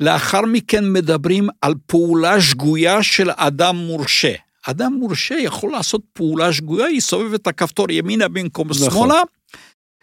לאחר 0.00 0.40
מכן 0.40 0.92
מדברים 0.92 1.48
על 1.60 1.74
פעולה 1.86 2.40
שגויה 2.40 3.02
של 3.02 3.30
אדם 3.30 3.76
מורשה. 3.76 4.32
אדם 4.62 4.92
מורשה 4.92 5.34
יכול 5.34 5.72
לעשות 5.72 6.00
פעולה 6.12 6.52
שגויה, 6.52 6.90
יסובב 6.90 7.34
את 7.34 7.46
הכפתור 7.46 7.90
ימינה 7.90 8.28
במקום 8.28 8.68
נכון. 8.68 8.90
שמאלה, 8.90 9.22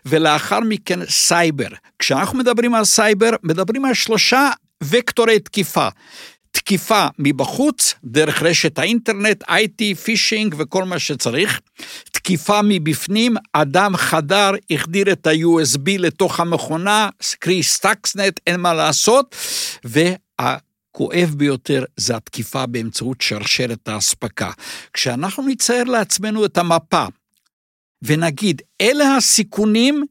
ולאחר 0.06 0.60
מכן 0.60 1.06
סייבר. 1.06 1.68
כשאנחנו 2.00 2.38
מדברים 2.38 2.76
על 2.76 2.86
סייבר, 2.86 3.30
מדברים 3.44 3.86
על 3.86 3.94
שלושה 3.94 4.50
וקטורי 4.84 5.40
תקיפה. 5.40 5.88
תקיפה 6.52 7.08
מבחוץ, 7.20 7.94
דרך 8.04 8.44
רשת 8.44 8.80
האינטרנט, 8.80 9.44
IT, 9.44 9.96
phishing 10.04 10.56
וכל 10.58 10.84
מה 10.84 11.00
שצריך. 11.00 11.62
תקיפה 12.12 12.60
מבפנים, 12.64 13.36
אדם 13.54 13.98
חדר, 13.98 14.52
החדיר 14.72 15.12
את 15.12 15.28
ה-USB 15.28 15.90
לתוך 16.00 16.40
המכונה, 16.40 17.10
קרי 17.40 17.64
Stuxnet, 17.64 18.40
אין 18.48 18.60
מה 18.60 18.74
לעשות, 18.74 19.36
והכואב 19.84 21.34
ביותר 21.38 21.84
זה 21.98 22.16
התקיפה 22.16 22.66
באמצעות 22.66 23.22
שרשרת 23.22 23.88
האספקה. 23.88 24.52
כשאנחנו 24.94 25.48
נצייר 25.48 25.84
לעצמנו 25.84 26.46
את 26.46 26.58
המפה 26.58 27.06
ונגיד, 28.02 28.62
אלה 28.82 29.16
הסיכונים 29.16 30.06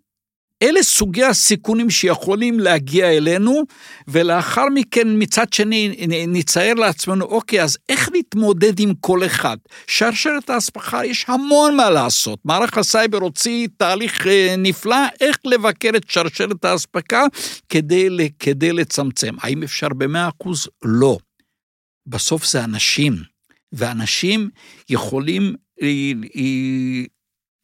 אלה 0.62 0.82
סוגי 0.82 1.24
הסיכונים 1.24 1.90
שיכולים 1.90 2.61
להגיע 2.61 3.16
אלינו, 3.16 3.62
ולאחר 4.09 4.64
מכן 4.74 5.09
מצד 5.12 5.52
שני 5.52 6.07
נצייר 6.28 6.74
לעצמנו, 6.74 7.24
אוקיי, 7.24 7.62
אז 7.62 7.78
איך 7.88 8.09
נתמודד 8.14 8.80
עם 8.80 8.92
כל 9.00 9.26
אחד? 9.26 9.57
שרשרת 9.86 10.50
האספחה, 10.50 11.07
יש 11.07 11.24
המון 11.28 11.76
מה 11.76 11.90
לעשות. 11.90 12.38
מערך 12.44 12.78
הסייבר 12.78 13.18
הוציא 13.18 13.68
תהליך 13.76 14.26
אה, 14.26 14.54
נפלא, 14.59 15.07
איך 15.20 15.36
לבקר 15.44 15.90
את 15.96 16.11
שרשרת 16.11 16.64
האספקה 16.64 17.24
כדי, 17.68 18.09
כדי 18.38 18.72
לצמצם. 18.72 19.34
האם 19.40 19.62
אפשר 19.62 19.88
במאה 19.88 20.28
אחוז? 20.28 20.68
לא. 20.84 21.18
בסוף 22.07 22.46
זה 22.46 22.64
אנשים, 22.64 23.14
ואנשים 23.72 24.50
יכולים 24.90 25.54
אה, 25.82 26.12
אה, 26.36 27.04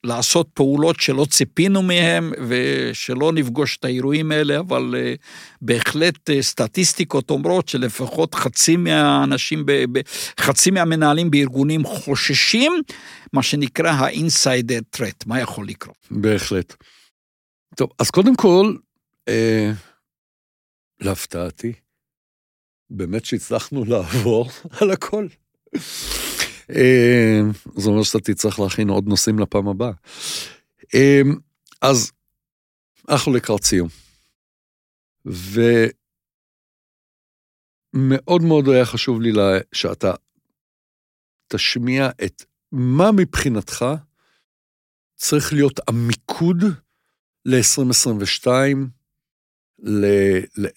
לעשות 0.05 0.49
פעולות 0.55 1.01
שלא 1.01 1.27
ציפינו 1.31 1.83
מהם 1.83 2.33
ושלא 2.49 3.33
נפגוש 3.33 3.77
את 3.77 3.85
האירועים 3.85 4.33
האלה, 4.33 4.59
אבל 4.59 4.95
uh, 4.95 5.21
בהחלט 5.63 6.31
uh, 6.31 6.33
סטטיסטיקות 6.41 7.31
אומרות 7.31 7.69
שלפחות 7.69 8.35
חצי 8.35 8.77
מהאנשים, 8.77 9.67
חצי 10.41 10.71
מהמנהלים 10.71 11.31
בארגונים 11.31 11.85
חוששים, 11.85 12.73
מה 13.33 13.43
שנקרא 13.43 13.91
ה-insider 13.91 14.97
threat, 14.97 15.23
מה 15.27 15.41
יכול 15.41 15.69
לקרות. 15.69 15.97
בהחלט. 16.11 16.75
טוב, 17.77 17.91
אז 17.99 18.11
קודם 18.11 18.37
כל, 18.37 18.77
אה, 19.29 19.71
להפתעתי, 21.01 21.73
באמת 22.91 23.25
שהצלחנו 23.25 23.85
לעבור 23.85 24.51
על 24.81 24.91
הכל. 24.91 25.27
אה, 26.75 27.41
זה 27.77 27.89
אומר 27.89 28.03
שאתה 28.03 28.19
תצטרך 28.19 28.61
להכין 28.61 28.89
עוד 28.89 29.07
נושאים 29.07 29.39
לפעם 29.39 29.69
הבאה. 29.69 29.93
אה, 30.95 31.21
אז 31.83 32.13
אנחנו 33.09 33.33
לקראת 33.33 33.65
סיום. 33.65 33.89
מאוד 37.95 38.43
מאוד 38.43 38.69
היה 38.69 38.85
חשוב 38.85 39.21
לי 39.21 39.33
שאתה 39.73 40.13
תשמיע 41.49 42.09
את 42.25 42.45
מה 42.73 43.13
מבחינתך 43.13 43.85
צריך 45.17 45.53
להיות 45.53 45.81
המיקוד 45.89 46.65
ל-2022 47.45 48.47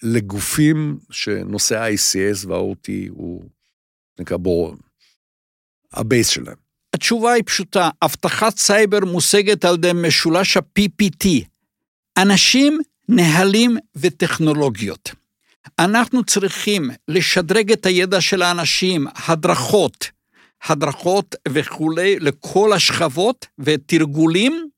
לגופים 0.02 0.98
שנושא 1.10 1.78
ה-ICS 1.78 2.48
וה-OT 2.48 2.88
הוא 3.08 3.44
נקרא 4.18 4.36
בו 4.36 4.76
ה-base 5.92 6.28
שלהם. 6.28 6.56
התשובה 6.94 7.32
היא 7.32 7.42
פשוטה, 7.46 7.90
אבטחת 8.02 8.58
סייבר 8.58 9.00
מושגת 9.04 9.64
על 9.64 9.74
ידי 9.74 9.90
משולש 9.94 10.56
ה-PPT, 10.56 11.28
אנשים, 12.18 12.80
נהלים 13.08 13.76
וטכנולוגיות. 13.96 15.10
אנחנו 15.78 16.24
צריכים 16.24 16.90
לשדרג 17.08 17.72
את 17.72 17.86
הידע 17.86 18.20
של 18.20 18.42
האנשים, 18.42 19.06
הדרכות, 19.26 20.10
הדרכות 20.64 21.34
וכולי, 21.48 22.18
לכל 22.18 22.72
השכבות 22.72 23.46
ותרגולים 23.58 24.68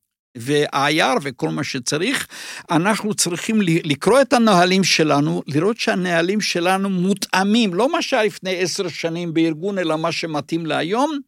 ו-IR 0.41 1.18
וכל 1.22 1.49
מה 1.49 1.64
שצריך. 1.64 2.26
אנחנו 2.70 3.14
צריכים 3.14 3.61
לקרוא 3.62 4.20
את 4.20 4.32
הנהלים 4.32 4.84
שלנו, 4.84 5.43
לראות 5.47 5.80
שהנהלים 5.80 6.41
שלנו 6.41 6.91
מותאמים, 6.91 7.74
לא 7.74 7.93
מה 7.93 8.03
שהיה 8.03 8.24
לפני 8.24 8.57
עשר 8.61 8.89
שנים 8.89 9.34
בארגון, 9.34 9.78
אלא 9.78 9.99
מה 9.99 10.12
שמתאים 10.12 10.66
להיום. 10.66 11.18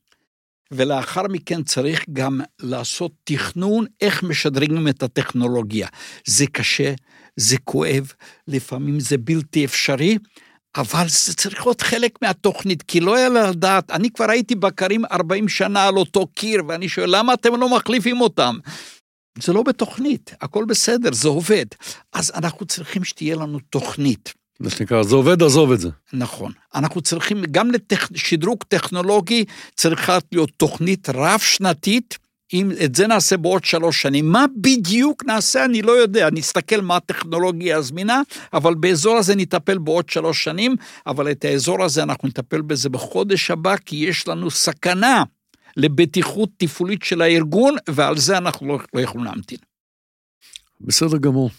ולאחר 0.73 1.23
מכן 1.23 1.63
צריך 1.63 2.05
גם 2.13 2.41
לעשות 2.61 3.13
תכנון 3.25 3.87
איך 4.01 4.23
משדרגים 4.23 4.89
את 4.89 5.03
הטכנולוגיה. 5.03 5.89
זה 6.27 6.47
קשה, 6.47 6.95
זה 7.37 7.57
כואב, 7.65 8.13
לפעמים 8.49 9.01
זה 9.01 9.19
בלתי 9.19 9.65
אפשרי, 9.65 10.19
אבל 10.77 11.09
זה 11.09 11.35
צריך 11.35 11.67
להיות 11.67 11.81
חלק 11.81 12.19
מהתוכנית, 12.23 12.83
כי 12.83 13.01
לא 13.01 13.19
יעלה 13.19 13.51
לדעת, 13.51 13.91
אני 13.91 14.11
כבר 14.11 14.31
הייתי 14.31 14.55
בקרים 14.55 15.05
40 15.13 15.49
שנה 15.49 15.87
על 15.87 15.97
אותו 15.97 16.27
קיר, 16.27 16.63
ואני 16.69 16.89
שואל, 16.89 17.17
למה 17.17 17.35
אתם 17.35 17.61
לא 17.61 17.77
מחליפים 17.77 18.21
אותם? 18.21 18.57
זה 19.43 19.53
לא 19.53 19.63
בתוכנית, 19.63 20.35
הכל 20.41 20.65
בסדר, 20.65 21.13
זה 21.13 21.29
עובד. 21.29 21.67
אז 22.13 22.33
אנחנו 22.35 22.67
צריכים 22.67 23.05
שתהיה 23.05 23.37
לנו 23.37 23.59
תוכנית. 23.71 24.35
מה 24.61 24.71
שנקרא, 24.71 25.03
זה 25.03 25.15
עובד, 25.15 25.43
עזוב 25.43 25.73
את 25.73 25.81
זה. 25.81 25.89
נכון. 26.13 26.53
אנחנו 26.75 27.01
צריכים, 27.01 27.43
גם 27.51 27.71
לשדרוג 28.11 28.63
טכנולוגי 28.69 29.45
צריכה 29.75 30.19
להיות 30.33 30.51
תוכנית 30.57 31.09
רב-שנתית, 31.09 32.19
אם 32.53 32.71
את 32.85 32.95
זה 32.95 33.07
נעשה 33.07 33.37
בעוד 33.37 33.65
שלוש 33.65 34.03
שנים. 34.03 34.33
מה 34.33 34.45
בדיוק 34.57 35.25
נעשה, 35.25 35.65
אני 35.65 35.83
לא 35.83 35.93
יודע. 35.93 36.29
נסתכל 36.33 36.81
מה 36.81 36.97
הטכנולוגיה 36.97 37.77
הזמינה, 37.77 38.23
אבל 38.53 38.75
באזור 38.75 39.17
הזה 39.17 39.37
נטפל 39.37 39.79
בעוד 39.79 40.09
שלוש 40.09 40.45
שנים, 40.45 40.77
אבל 41.07 41.31
את 41.31 41.45
האזור 41.45 41.85
הזה 41.85 42.03
אנחנו 42.03 42.29
נטפל 42.29 42.61
בזה 42.61 42.89
בחודש 42.89 43.51
הבא, 43.51 43.77
כי 43.77 43.97
יש 43.97 44.29
לנו 44.29 44.51
סכנה 44.51 45.23
לבטיחות 45.81 46.51
תפעולית 46.57 47.03
של 47.03 47.23
הארגון, 47.23 47.75
ועל 47.89 48.19
זה 48.19 48.39
אנחנו 48.39 48.67
לא, 48.67 48.79
לא 48.95 49.01
יכולים 49.01 49.25
להמתין. 49.25 49.59
בסדר 50.81 51.19
גמור. 51.19 51.51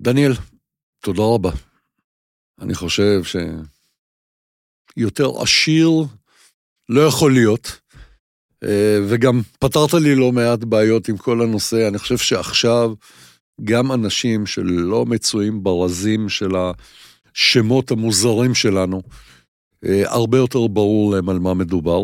דניאל, 0.00 0.32
תודה 1.00 1.22
רבה. 1.34 1.50
אני 2.60 2.74
חושב 2.74 3.22
שיותר 4.96 5.42
עשיר 5.42 5.88
לא 6.88 7.00
יכול 7.00 7.32
להיות, 7.32 7.80
אה, 8.64 8.98
וגם 9.08 9.40
פתרת 9.58 9.94
לי 9.94 10.14
לא 10.14 10.32
מעט 10.32 10.58
בעיות 10.64 11.08
עם 11.08 11.16
כל 11.16 11.42
הנושא. 11.42 11.88
אני 11.88 11.98
חושב 11.98 12.18
שעכשיו 12.18 12.94
גם 13.64 13.92
אנשים 13.92 14.46
שלא 14.46 15.06
מצויים 15.06 15.62
ברזים 15.62 16.28
של 16.28 16.50
השמות 17.34 17.90
המוזרים 17.90 18.54
שלנו, 18.54 19.02
אה, 19.84 20.02
הרבה 20.12 20.38
יותר 20.38 20.66
ברור 20.66 21.12
להם 21.12 21.28
על 21.28 21.38
מה 21.38 21.54
מדובר. 21.54 22.02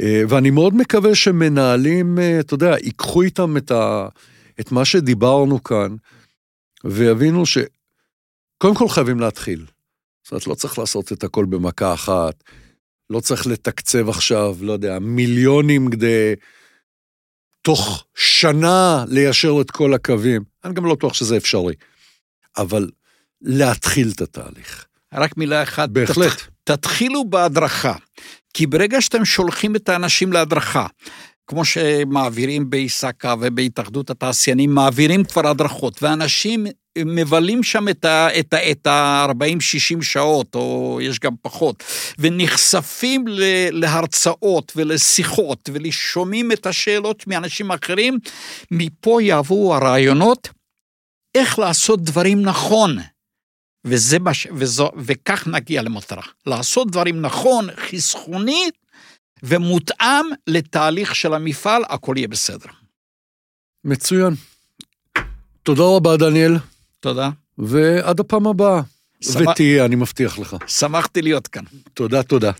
אה, 0.00 0.22
ואני 0.28 0.50
מאוד 0.50 0.74
מקווה 0.74 1.14
שמנהלים, 1.14 2.18
אתה 2.40 2.54
יודע, 2.54 2.74
ייקחו 2.84 3.22
איתם 3.22 3.56
את, 3.56 3.70
ה, 3.70 4.08
את 4.60 4.72
מה 4.72 4.84
שדיברנו 4.84 5.62
כאן, 5.62 5.96
ויבינו 6.84 7.46
שקודם 7.46 8.74
כל 8.74 8.88
חייבים 8.88 9.20
להתחיל. 9.20 9.66
זאת 10.24 10.32
אומרת, 10.32 10.46
לא 10.46 10.54
צריך 10.54 10.78
לעשות 10.78 11.12
את 11.12 11.24
הכל 11.24 11.44
במכה 11.44 11.94
אחת, 11.94 12.44
לא 13.10 13.20
צריך 13.20 13.46
לתקצב 13.46 14.08
עכשיו, 14.08 14.56
לא 14.60 14.72
יודע, 14.72 14.98
מיליונים 14.98 15.90
כדי 15.90 16.34
תוך 17.62 18.04
שנה 18.14 19.04
ליישר 19.08 19.60
את 19.60 19.70
כל 19.70 19.94
הקווים. 19.94 20.42
אני 20.64 20.74
גם 20.74 20.84
לא 20.84 20.94
בטוח 20.94 21.14
שזה 21.14 21.36
אפשרי. 21.36 21.74
אבל 22.56 22.90
להתחיל 23.40 24.10
את 24.14 24.20
התהליך. 24.20 24.86
רק 25.14 25.36
מילה 25.36 25.62
אחת. 25.62 25.88
בהחלט. 25.88 26.32
תת, 26.32 26.51
תתחילו 26.64 27.24
בהדרכה. 27.24 27.94
כי 28.54 28.66
ברגע 28.66 29.00
שאתם 29.00 29.24
שולחים 29.24 29.76
את 29.76 29.88
האנשים 29.88 30.32
להדרכה, 30.32 30.86
כמו 31.46 31.64
שמעבירים 31.64 32.70
באיסקה 32.70 33.34
ובהתאחדות 33.40 34.10
התעשיינים, 34.10 34.74
מעבירים 34.74 35.24
כבר 35.24 35.48
הדרכות, 35.48 36.02
ואנשים 36.02 36.66
מבלים 36.98 37.62
שם 37.62 37.88
את 37.88 38.86
ה-40-60 38.86 40.02
שעות, 40.02 40.54
או 40.54 40.98
יש 41.02 41.18
גם 41.18 41.32
פחות, 41.42 41.82
ונחשפים 42.18 43.24
להרצאות 43.70 44.72
ולשיחות, 44.76 45.70
ולשומעים 45.72 46.52
את 46.52 46.66
השאלות 46.66 47.26
מאנשים 47.26 47.70
אחרים, 47.72 48.18
מפה 48.70 49.18
יבואו 49.22 49.74
הרעיונות 49.74 50.48
איך 51.34 51.58
לעשות 51.58 52.02
דברים 52.02 52.42
נכון. 52.42 52.98
וזה 53.84 54.18
מה 54.18 54.34
ש... 54.34 54.46
וזו, 54.54 54.90
וכך 54.96 55.46
נגיע 55.46 55.82
למטרה. 55.82 56.22
לעשות 56.46 56.90
דברים 56.90 57.20
נכון, 57.20 57.68
חסכונית, 57.76 58.74
ומותאם 59.42 60.26
לתהליך 60.46 61.14
של 61.14 61.34
המפעל, 61.34 61.82
הכל 61.88 62.14
יהיה 62.16 62.28
בסדר. 62.28 62.68
מצוין. 63.84 64.34
תודה 65.62 65.82
רבה, 65.82 66.16
דניאל. 66.16 66.56
תודה. 67.00 67.30
ועד 67.58 68.20
הפעם 68.20 68.46
הבאה. 68.46 68.82
שמח... 69.20 69.48
ותהיה, 69.50 69.84
אני 69.84 69.96
מבטיח 69.96 70.38
לך. 70.38 70.56
שמחתי 70.66 71.22
להיות 71.22 71.48
כאן. 71.48 71.64
תודה, 71.94 72.22
תודה. 72.22 72.50